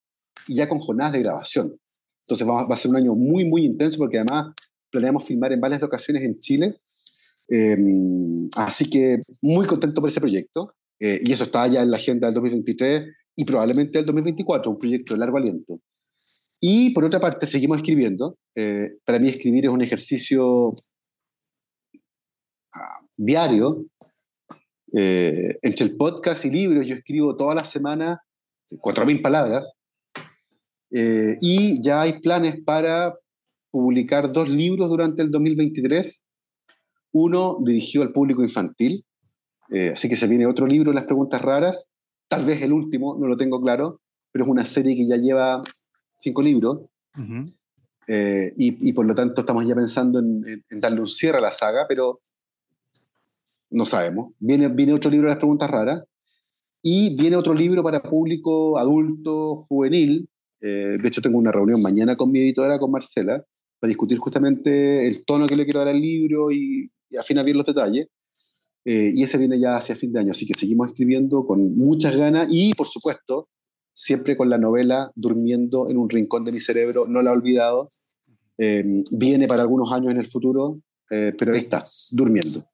y 0.48 0.56
ya 0.56 0.68
con 0.68 0.78
jornadas 0.78 1.12
de 1.12 1.22
grabación. 1.22 1.78
Entonces 2.22 2.48
va, 2.48 2.64
va, 2.64 2.74
a 2.74 2.78
ser 2.78 2.90
un 2.90 2.96
año 2.96 3.14
muy, 3.14 3.44
muy 3.44 3.66
intenso 3.66 3.98
porque 3.98 4.18
además 4.18 4.54
planeamos 4.94 5.24
filmar 5.24 5.52
en 5.52 5.60
varias 5.60 5.80
locaciones 5.80 6.22
en 6.22 6.38
Chile. 6.38 6.76
Eh, 7.50 7.76
así 8.56 8.84
que 8.88 9.22
muy 9.42 9.66
contento 9.66 10.00
por 10.00 10.08
ese 10.08 10.20
proyecto. 10.20 10.72
Eh, 11.00 11.18
y 11.22 11.32
eso 11.32 11.44
está 11.44 11.66
ya 11.66 11.82
en 11.82 11.90
la 11.90 11.96
agenda 11.96 12.28
del 12.28 12.34
2023 12.34 13.08
y 13.36 13.44
probablemente 13.44 13.98
del 13.98 14.06
2024, 14.06 14.70
un 14.70 14.78
proyecto 14.78 15.14
de 15.14 15.18
largo 15.18 15.38
aliento. 15.38 15.80
Y 16.60 16.90
por 16.90 17.04
otra 17.04 17.20
parte, 17.20 17.46
seguimos 17.46 17.78
escribiendo. 17.78 18.38
Eh, 18.54 18.98
para 19.04 19.18
mí 19.18 19.28
escribir 19.28 19.64
es 19.64 19.70
un 19.70 19.82
ejercicio 19.82 20.70
ah, 22.72 23.00
diario. 23.16 23.84
Eh, 24.96 25.58
entre 25.62 25.86
el 25.86 25.96
podcast 25.96 26.44
y 26.44 26.50
libros, 26.50 26.86
yo 26.86 26.94
escribo 26.94 27.36
toda 27.36 27.56
la 27.56 27.64
semana 27.64 28.22
4.000 28.70 29.20
palabras. 29.20 29.74
y 30.90 31.82
ya 31.82 32.02
hay 32.02 32.20
planes 32.20 32.62
para 32.64 33.18
publicar 33.74 34.30
dos 34.30 34.48
libros 34.48 34.88
durante 34.88 35.20
el 35.20 35.32
2023. 35.32 36.22
Uno 37.10 37.58
dirigido 37.60 38.04
al 38.04 38.12
público 38.12 38.44
infantil, 38.44 39.04
eh, 39.70 39.90
así 39.94 40.08
que 40.08 40.14
se 40.14 40.28
viene 40.28 40.46
otro 40.46 40.68
libro, 40.68 40.92
Las 40.92 41.06
Preguntas 41.06 41.42
Raras, 41.42 41.88
tal 42.28 42.44
vez 42.44 42.62
el 42.62 42.72
último, 42.72 43.16
no 43.18 43.26
lo 43.26 43.36
tengo 43.36 43.60
claro, 43.60 44.00
pero 44.30 44.44
es 44.44 44.50
una 44.52 44.64
serie 44.64 44.94
que 44.94 45.08
ya 45.08 45.16
lleva 45.16 45.60
cinco 46.20 46.40
libros. 46.40 46.82
Eh, 48.06 48.54
y, 48.56 48.92
por 48.92 49.06
lo 49.06 49.14
tanto 49.16 49.40
estamos 49.40 49.66
ya 49.66 49.74
pensando 49.74 50.20
en, 50.20 50.62
darle 50.70 51.00
un 51.00 51.08
cierre 51.08 51.38
a 51.38 51.40
la 51.40 51.50
saga, 51.50 51.86
pero 51.88 52.20
no 53.70 53.86
sabemos. 53.86 54.34
Viene, 54.38 54.68
viene 54.68 54.92
otro 54.92 55.10
libro, 55.10 55.26
Las 55.26 55.38
Preguntas 55.38 55.68
Raras, 55.68 56.04
y 56.80 57.16
viene 57.16 57.34
otro 57.34 57.54
libro 57.54 57.82
para 57.82 58.04
público 58.04 58.78
adulto, 58.78 59.64
juvenil. 59.68 60.28
Eh, 60.60 60.96
de 61.02 61.08
hecho, 61.08 61.20
tengo 61.20 61.38
una 61.38 61.50
reunión 61.50 61.82
mañana 61.82 62.14
con 62.14 62.30
mi 62.30 62.38
editora, 62.38 62.78
con 62.78 62.92
Marcela, 62.92 63.44
para 63.84 63.90
discutir 63.90 64.16
justamente 64.16 65.06
el 65.06 65.26
tono 65.26 65.46
que 65.46 65.56
le 65.56 65.64
quiero 65.64 65.80
dar 65.80 65.88
al 65.88 66.00
libro 66.00 66.50
y, 66.50 66.90
y 67.10 67.16
afinar 67.18 67.44
bien 67.44 67.58
los 67.58 67.66
detalles. 67.66 68.08
Eh, 68.82 69.12
y 69.14 69.22
ese 69.22 69.36
viene 69.36 69.60
ya 69.60 69.76
hacia 69.76 69.94
fin 69.94 70.10
de 70.10 70.20
año, 70.20 70.30
así 70.30 70.46
que 70.46 70.54
seguimos 70.54 70.88
escribiendo 70.88 71.44
con 71.44 71.76
muchas 71.76 72.16
ganas 72.16 72.48
y, 72.50 72.72
por 72.72 72.86
supuesto, 72.86 73.50
siempre 73.92 74.38
con 74.38 74.48
la 74.48 74.56
novela 74.56 75.12
durmiendo 75.14 75.86
en 75.90 75.98
un 75.98 76.08
rincón 76.08 76.44
de 76.44 76.52
mi 76.52 76.60
cerebro, 76.60 77.04
no 77.06 77.20
la 77.20 77.30
he 77.30 77.34
olvidado. 77.34 77.90
Em, 78.56 79.04
viene 79.10 79.46
para 79.46 79.60
algunos 79.60 79.92
años 79.92 80.12
en 80.12 80.18
el 80.18 80.28
futuro, 80.28 80.80
eh, 81.10 81.34
pero 81.38 81.52
ahí 81.52 81.58
está, 81.58 81.84
durmiendo. 82.12 82.64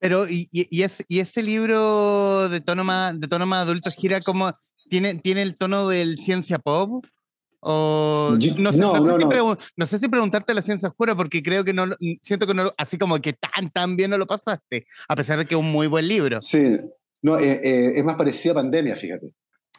Pero, 0.00 0.28
¿y, 0.28 0.48
y, 0.50 0.66
y 0.72 1.20
ese 1.20 1.42
libro 1.44 2.48
de 2.48 2.60
tono 2.60 2.82
más, 2.82 3.20
de 3.20 3.28
tono 3.28 3.46
más 3.46 3.62
adulto 3.62 3.90
gira 3.90 4.20
como, 4.22 4.50
tiene, 4.90 5.14
tiene 5.14 5.42
el 5.42 5.54
tono 5.54 5.86
del 5.86 6.18
ciencia 6.18 6.58
pop? 6.58 7.04
O, 7.60 8.36
no, 8.58 8.72
sé, 8.72 8.78
no, 8.78 9.86
sé 9.86 9.98
si 9.98 10.08
preguntarte 10.08 10.54
la 10.54 10.62
ciencia 10.62 10.88
oscura 10.88 11.16
porque 11.16 11.42
creo 11.42 11.64
que 11.64 11.72
no, 11.72 11.86
siento 12.22 12.46
que 12.46 12.54
no, 12.54 12.72
así 12.76 12.98
como 12.98 13.18
que 13.20 13.32
tan, 13.32 13.70
tan 13.70 13.96
bien 13.96 14.10
no 14.10 14.18
lo 14.18 14.26
pasaste, 14.26 14.86
a 15.08 15.16
pesar 15.16 15.38
de 15.38 15.46
que 15.46 15.54
es 15.54 15.60
un 15.60 15.72
muy 15.72 15.86
buen 15.86 16.06
libro. 16.06 16.40
Sí, 16.40 16.78
no, 17.22 17.38
eh, 17.38 17.60
eh, 17.62 17.92
es 17.96 18.04
más 18.04 18.16
parecido 18.16 18.52
a 18.52 18.62
pandemia, 18.62 18.96
fíjate. 18.96 19.32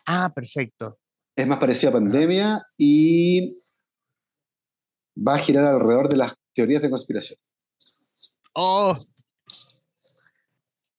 Ah, 0.05 0.31
perfecto. 0.33 0.99
Es 1.35 1.47
más 1.47 1.59
parecido 1.59 1.91
a 1.91 1.93
pandemia 1.93 2.61
y 2.77 3.47
va 5.15 5.35
a 5.35 5.39
girar 5.39 5.65
alrededor 5.65 6.09
de 6.09 6.17
las 6.17 6.33
teorías 6.53 6.81
de 6.81 6.89
conspiración. 6.89 7.39
Oh, 8.53 8.95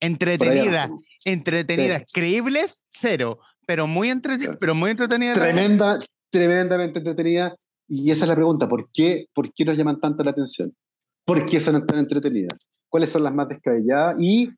entretenida, 0.00 0.90
entretenida, 1.24 2.04
creíbles, 2.12 2.82
cero, 2.88 3.40
pero 3.66 3.86
muy, 3.86 4.10
entretenida, 4.10 4.56
pero 4.58 4.74
muy 4.74 4.90
entretenida. 4.90 5.34
Tremenda, 5.34 5.98
tremendamente 6.30 6.98
entretenida. 6.98 7.56
Y 7.88 8.10
esa 8.10 8.24
es 8.24 8.28
la 8.28 8.34
pregunta, 8.34 8.68
¿por 8.68 8.90
qué, 8.92 9.26
¿por 9.34 9.52
qué 9.52 9.64
nos 9.64 9.76
llaman 9.76 10.00
tanto 10.00 10.22
la 10.22 10.30
atención? 10.30 10.74
¿Por 11.24 11.44
qué 11.46 11.60
son 11.60 11.86
tan 11.86 11.98
entretenidas? 11.98 12.58
¿Cuáles 12.88 13.10
son 13.10 13.22
las 13.22 13.34
más 13.34 13.48
descabelladas? 13.48 14.16
Y 14.18 14.50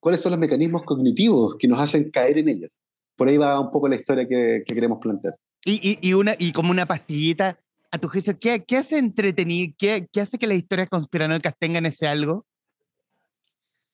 cuáles 0.00 0.20
son 0.20 0.32
los 0.32 0.40
mecanismos 0.40 0.82
cognitivos 0.82 1.56
que 1.58 1.68
nos 1.68 1.78
hacen 1.80 2.10
caer 2.10 2.38
en 2.38 2.48
ellas. 2.48 2.80
Por 3.16 3.28
ahí 3.28 3.36
va 3.36 3.60
un 3.60 3.70
poco 3.70 3.88
la 3.88 3.96
historia 3.96 4.26
que, 4.26 4.62
queremos 4.66 4.98
plantear. 5.00 5.36
Y, 5.64 5.98
y, 6.00 6.12
una, 6.14 6.34
y 6.38 6.52
como 6.52 6.70
una 6.70 6.86
pastillita, 6.86 7.58
a 7.90 7.98
tu 7.98 8.08
juicio, 8.08 8.38
¿qué, 8.38 8.64
qué 8.64 8.76
hace 8.76 8.98
entretenido? 8.98 9.74
Qué, 9.78 10.06
¿Qué 10.12 10.20
hace 10.20 10.38
que 10.38 10.46
las 10.46 10.58
historias 10.58 10.88
conspiranoicas 10.88 11.54
tengan 11.58 11.86
ese 11.86 12.06
algo? 12.06 12.46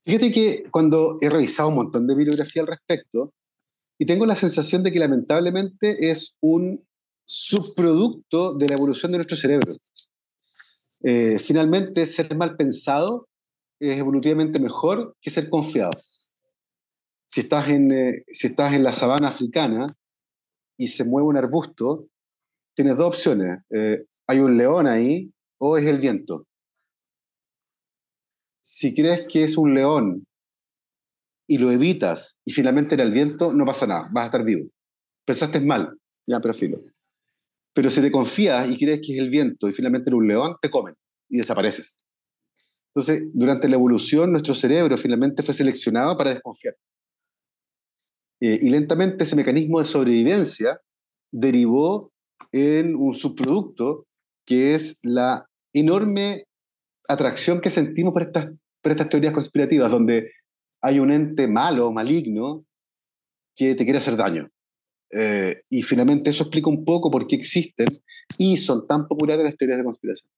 Fíjate 0.04 0.32
que 0.32 0.64
cuando 0.70 1.18
he 1.20 1.30
revisado 1.30 1.68
un 1.68 1.76
montón 1.76 2.06
de 2.06 2.14
bibliografía 2.14 2.62
al 2.62 2.68
respecto, 2.68 3.32
y 3.98 4.06
tengo 4.06 4.26
la 4.26 4.34
sensación 4.34 4.82
de 4.82 4.90
que 4.90 4.98
lamentablemente 4.98 6.10
es 6.10 6.36
un 6.40 6.84
subproducto 7.35 8.53
de 8.53 8.68
la 8.68 8.75
evolución 8.75 9.11
de 9.11 9.16
nuestro 9.16 9.38
cerebro. 9.38 9.75
Eh, 11.03 11.38
finalmente, 11.38 12.05
ser 12.05 12.37
mal 12.37 12.57
pensado 12.57 13.27
es 13.81 13.99
evolutivamente 13.99 14.61
mejor 14.61 15.16
que 15.18 15.31
ser 15.31 15.49
confiado. 15.49 15.92
Si 17.27 17.40
estás 17.40 17.71
en, 17.71 17.90
eh, 17.90 18.25
si 18.31 18.49
estás 18.49 18.75
en 18.75 18.83
la 18.85 18.92
sabana 18.92 19.29
africana 19.29 19.87
y 20.77 20.88
se 20.88 21.05
mueve 21.05 21.27
un 21.27 21.38
arbusto, 21.38 22.07
tienes 22.75 22.99
dos 22.99 23.09
opciones. 23.09 23.61
Eh, 23.71 24.05
hay 24.27 24.38
un 24.40 24.59
león 24.59 24.87
ahí 24.87 25.33
o 25.57 25.79
es 25.79 25.87
el 25.87 25.99
viento. 25.99 26.47
Si 28.61 28.92
crees 28.92 29.27
que 29.27 29.45
es 29.45 29.57
un 29.57 29.73
león 29.73 30.27
y 31.47 31.57
lo 31.57 31.71
evitas 31.71 32.37
y 32.45 32.53
finalmente 32.53 32.95
era 32.95 33.05
el 33.05 33.12
viento, 33.12 33.55
no 33.55 33.64
pasa 33.64 33.87
nada, 33.87 34.11
vas 34.12 34.25
a 34.25 34.27
estar 34.27 34.45
vivo. 34.45 34.68
Pensaste 35.25 35.61
mal, 35.61 35.97
ya, 36.27 36.38
pero 36.38 36.53
filo. 36.53 36.91
Pero 37.74 37.90
si 37.90 38.00
te 38.00 38.11
confías 38.11 38.70
y 38.70 38.76
crees 38.76 39.00
que 39.04 39.14
es 39.14 39.18
el 39.18 39.30
viento 39.30 39.68
y 39.68 39.72
finalmente 39.72 40.11
era 40.11 40.16
un 40.16 40.28
león, 40.28 40.56
te 40.61 40.70
comen 40.70 40.94
y 41.28 41.38
desapareces. 41.38 41.96
Entonces, 42.94 43.24
durante 43.32 43.68
la 43.68 43.76
evolución, 43.76 44.30
nuestro 44.30 44.54
cerebro 44.54 44.98
finalmente 44.98 45.42
fue 45.42 45.54
seleccionado 45.54 46.16
para 46.16 46.30
desconfiar. 46.30 46.74
Eh, 48.40 48.58
y 48.61 48.68
lentamente 48.68 49.24
ese 49.24 49.37
mecanismo 49.37 49.78
de 49.78 49.87
sobrevivencia 49.87 50.78
derivó 51.32 52.12
en 52.50 52.96
un 52.96 53.14
subproducto 53.14 54.06
que 54.44 54.74
es 54.74 54.98
la 55.02 55.46
enorme 55.72 56.44
atracción 57.08 57.61
que 57.61 57.70
sentimos 57.70 58.12
por 58.12 58.22
estas, 58.22 58.48
por 58.82 58.92
estas 58.92 59.08
teorías 59.08 59.32
conspirativas, 59.32 59.90
donde 59.90 60.30
hay 60.82 60.98
un 60.98 61.12
ente 61.12 61.48
malo, 61.48 61.92
maligno, 61.92 62.66
que 63.56 63.74
te 63.74 63.85
quiere 63.85 64.00
hacer 64.00 64.16
daño. 64.16 64.50
Eh, 65.12 65.62
y 65.68 65.83
finalmente 65.83 66.31
eso 66.31 66.44
explica 66.44 66.70
un 66.70 66.85
poco 66.85 67.11
por 67.11 67.27
qué 67.27 67.37
existen 67.37 67.87
y 68.38 68.57
son 68.57 68.87
tan 68.87 69.07
populares 69.07 69.44
las 69.44 69.57
teorías 69.57 69.79
de 69.79 69.85
conspiración. 69.85 70.31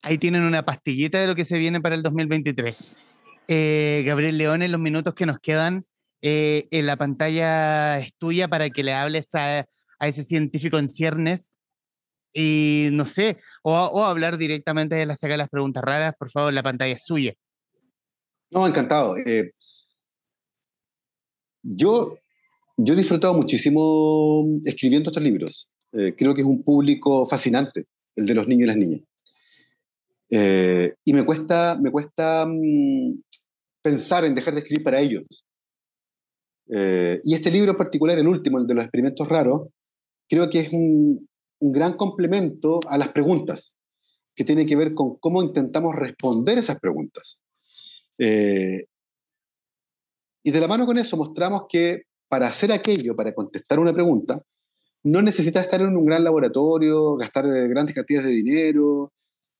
Ahí 0.00 0.18
tienen 0.18 0.42
una 0.42 0.64
pastillita 0.64 1.18
de 1.18 1.26
lo 1.26 1.34
que 1.34 1.44
se 1.44 1.58
viene 1.58 1.80
para 1.80 1.94
el 1.94 2.02
2023. 2.02 2.98
Eh, 3.48 4.02
Gabriel 4.06 4.36
León, 4.36 4.62
en 4.62 4.70
los 4.70 4.80
minutos 4.80 5.14
que 5.14 5.26
nos 5.26 5.38
quedan, 5.40 5.86
eh, 6.22 6.68
en 6.70 6.86
la 6.86 6.96
pantalla 6.96 7.98
es 7.98 8.14
tuya 8.16 8.48
para 8.48 8.68
que 8.70 8.84
le 8.84 8.92
hables 8.92 9.34
a, 9.34 9.66
a 9.98 10.08
ese 10.08 10.24
científico 10.24 10.78
en 10.78 10.88
ciernes 10.88 11.54
y 12.34 12.88
no 12.92 13.06
sé, 13.06 13.38
o, 13.62 14.04
hablar 14.04 14.36
directamente 14.36 14.96
de 14.96 15.06
la 15.06 15.16
saga 15.16 15.34
de 15.34 15.38
las 15.38 15.48
preguntas 15.48 15.82
raras, 15.84 16.14
por 16.18 16.30
favor, 16.30 16.52
la 16.52 16.62
pantalla 16.62 16.94
es 16.94 17.04
suya. 17.04 17.32
No, 18.50 18.66
encantado. 18.66 19.16
Eh, 19.16 19.52
yo, 21.64 22.18
yo 22.76 22.94
he 22.94 22.96
disfrutado 22.96 23.34
muchísimo 23.34 24.46
escribiendo 24.64 25.10
estos 25.10 25.22
libros. 25.22 25.68
creo 25.90 26.34
que 26.34 26.42
es 26.42 26.46
un 26.46 26.62
público 26.62 27.26
fascinante, 27.26 27.86
el 28.16 28.26
de 28.26 28.34
los 28.34 28.46
niños 28.46 28.64
y 28.64 28.66
las 28.66 28.76
niñas. 28.76 29.00
Eh, 30.36 30.94
y 31.04 31.12
me 31.12 31.24
cuesta, 31.24 31.78
me 31.80 31.92
cuesta 31.92 32.44
mm, 32.44 33.22
pensar 33.82 34.24
en 34.24 34.34
dejar 34.34 34.54
de 34.54 34.60
escribir 34.60 34.82
para 34.82 35.00
ellos. 35.00 35.24
Eh, 36.68 37.20
y 37.22 37.34
este 37.34 37.52
libro 37.52 37.72
en 37.72 37.76
particular, 37.76 38.18
el 38.18 38.26
último, 38.26 38.58
el 38.58 38.66
de 38.66 38.74
los 38.74 38.84
experimentos 38.84 39.28
raros, 39.28 39.68
creo 40.28 40.50
que 40.50 40.60
es 40.60 40.72
un, 40.72 41.28
un 41.60 41.72
gran 41.72 41.96
complemento 41.96 42.80
a 42.88 42.98
las 42.98 43.10
preguntas, 43.10 43.76
que 44.34 44.44
tiene 44.44 44.66
que 44.66 44.74
ver 44.74 44.94
con 44.94 45.16
cómo 45.18 45.40
intentamos 45.40 45.94
responder 45.94 46.58
esas 46.58 46.80
preguntas. 46.80 47.40
Eh, 48.18 48.86
y 50.44 50.50
de 50.50 50.60
la 50.60 50.68
mano 50.68 50.86
con 50.86 50.98
eso 50.98 51.16
mostramos 51.16 51.64
que 51.68 52.02
para 52.28 52.46
hacer 52.46 52.70
aquello, 52.70 53.16
para 53.16 53.34
contestar 53.34 53.78
una 53.78 53.92
pregunta, 53.92 54.42
no 55.02 55.22
necesitas 55.22 55.64
estar 55.64 55.80
en 55.80 55.96
un 55.96 56.04
gran 56.04 56.22
laboratorio, 56.22 57.16
gastar 57.16 57.46
grandes 57.68 57.94
cantidades 57.94 58.28
de 58.28 58.34
dinero, 58.34 59.12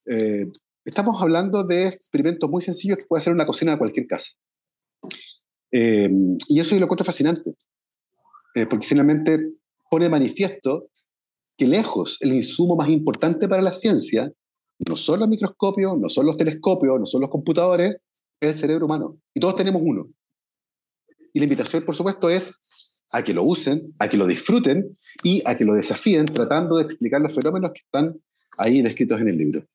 eh, 0.06 0.46
estamos 0.84 1.20
hablando 1.20 1.64
de 1.64 1.86
experimentos 1.86 2.50
muy 2.50 2.62
sencillos 2.62 2.98
que 2.98 3.06
puede 3.06 3.20
hacer 3.20 3.32
una 3.32 3.46
cocina 3.46 3.72
de 3.72 3.78
cualquier 3.78 4.06
casa. 4.06 4.32
Eh, 5.72 6.10
y 6.48 6.60
eso 6.60 6.74
yo 6.74 6.80
lo 6.80 6.84
encuentro 6.84 7.04
fascinante, 7.04 7.54
eh, 8.54 8.66
porque 8.66 8.86
finalmente 8.86 9.52
pone 9.90 10.08
manifiesto 10.08 10.88
que 11.56 11.66
lejos 11.66 12.18
el 12.20 12.32
insumo 12.32 12.76
más 12.76 12.88
importante 12.88 13.48
para 13.48 13.62
la 13.62 13.72
ciencia 13.72 14.30
no 14.88 14.96
son 14.96 15.20
los 15.20 15.28
microscopios, 15.28 15.96
no 15.98 16.08
son 16.08 16.26
los 16.26 16.36
telescopios, 16.36 16.98
no 16.98 17.06
son 17.06 17.22
los 17.22 17.30
computadores, 17.30 17.96
es 18.40 18.48
el 18.48 18.54
cerebro 18.54 18.86
humano. 18.86 19.18
Y 19.32 19.40
todos 19.40 19.56
tenemos 19.56 19.82
uno. 19.84 20.08
Y 21.34 21.40
la 21.40 21.44
invitación, 21.44 21.82
por 21.82 21.96
supuesto, 21.96 22.30
es 22.30 23.02
a 23.12 23.22
que 23.22 23.34
lo 23.34 23.42
usen, 23.42 23.92
a 23.98 24.08
que 24.08 24.16
lo 24.16 24.26
disfruten 24.26 24.96
y 25.24 25.42
a 25.44 25.56
que 25.56 25.64
lo 25.64 25.74
desafíen 25.74 26.24
tratando 26.26 26.76
de 26.76 26.84
explicar 26.84 27.20
los 27.20 27.34
fenómenos 27.34 27.72
que 27.72 27.80
están 27.80 28.20
ahí 28.56 28.80
descritos 28.82 29.20
en 29.20 29.28
el 29.28 29.36
libro. 29.36 29.66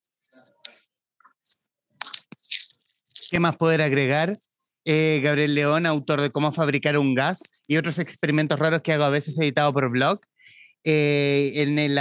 ¿Qué 3.29 3.39
más 3.39 3.57
poder 3.57 3.81
agregar? 3.81 4.39
Eh, 4.85 5.19
Gabriel 5.21 5.53
León, 5.53 5.85
autor 5.85 6.21
de 6.21 6.31
Cómo 6.31 6.53
fabricar 6.53 6.97
un 6.97 7.13
gas 7.13 7.39
y 7.67 7.75
otros 7.75 7.99
experimentos 7.99 8.57
raros 8.57 8.81
que 8.81 8.93
hago 8.93 9.03
a 9.03 9.09
veces 9.09 9.37
editado 9.37 9.73
por 9.73 9.89
blog. 9.89 10.21
Eh, 10.85 11.51
en 11.55 11.77
el, 11.77 11.99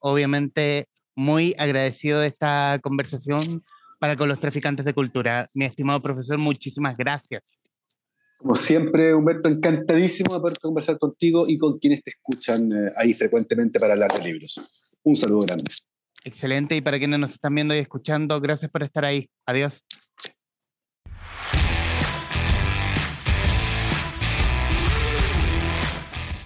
obviamente, 0.00 0.86
muy 1.16 1.56
agradecido 1.58 2.20
de 2.20 2.28
esta 2.28 2.78
conversación 2.82 3.62
para 3.98 4.16
con 4.16 4.28
los 4.28 4.38
traficantes 4.38 4.86
de 4.86 4.94
cultura. 4.94 5.50
Mi 5.54 5.64
estimado 5.64 6.00
profesor, 6.00 6.38
muchísimas 6.38 6.96
gracias. 6.96 7.60
Como 8.38 8.54
siempre, 8.54 9.14
Humberto, 9.14 9.48
encantadísimo 9.48 10.34
de 10.34 10.40
poder 10.40 10.58
conversar 10.58 10.98
contigo 10.98 11.44
y 11.48 11.56
con 11.58 11.78
quienes 11.78 12.02
te 12.02 12.10
escuchan 12.10 12.70
eh, 12.70 12.92
ahí 12.96 13.14
frecuentemente 13.14 13.80
para 13.80 13.94
hablar 13.94 14.12
de 14.12 14.24
libros. 14.24 14.96
Un 15.02 15.16
saludo 15.16 15.40
grande. 15.46 15.64
Excelente, 16.24 16.76
y 16.76 16.80
para 16.80 16.98
quienes 16.98 17.18
nos 17.18 17.32
están 17.32 17.54
viendo 17.54 17.74
y 17.74 17.78
escuchando, 17.78 18.40
gracias 18.40 18.70
por 18.70 18.82
estar 18.82 19.04
ahí. 19.04 19.30
Adiós. 19.46 19.82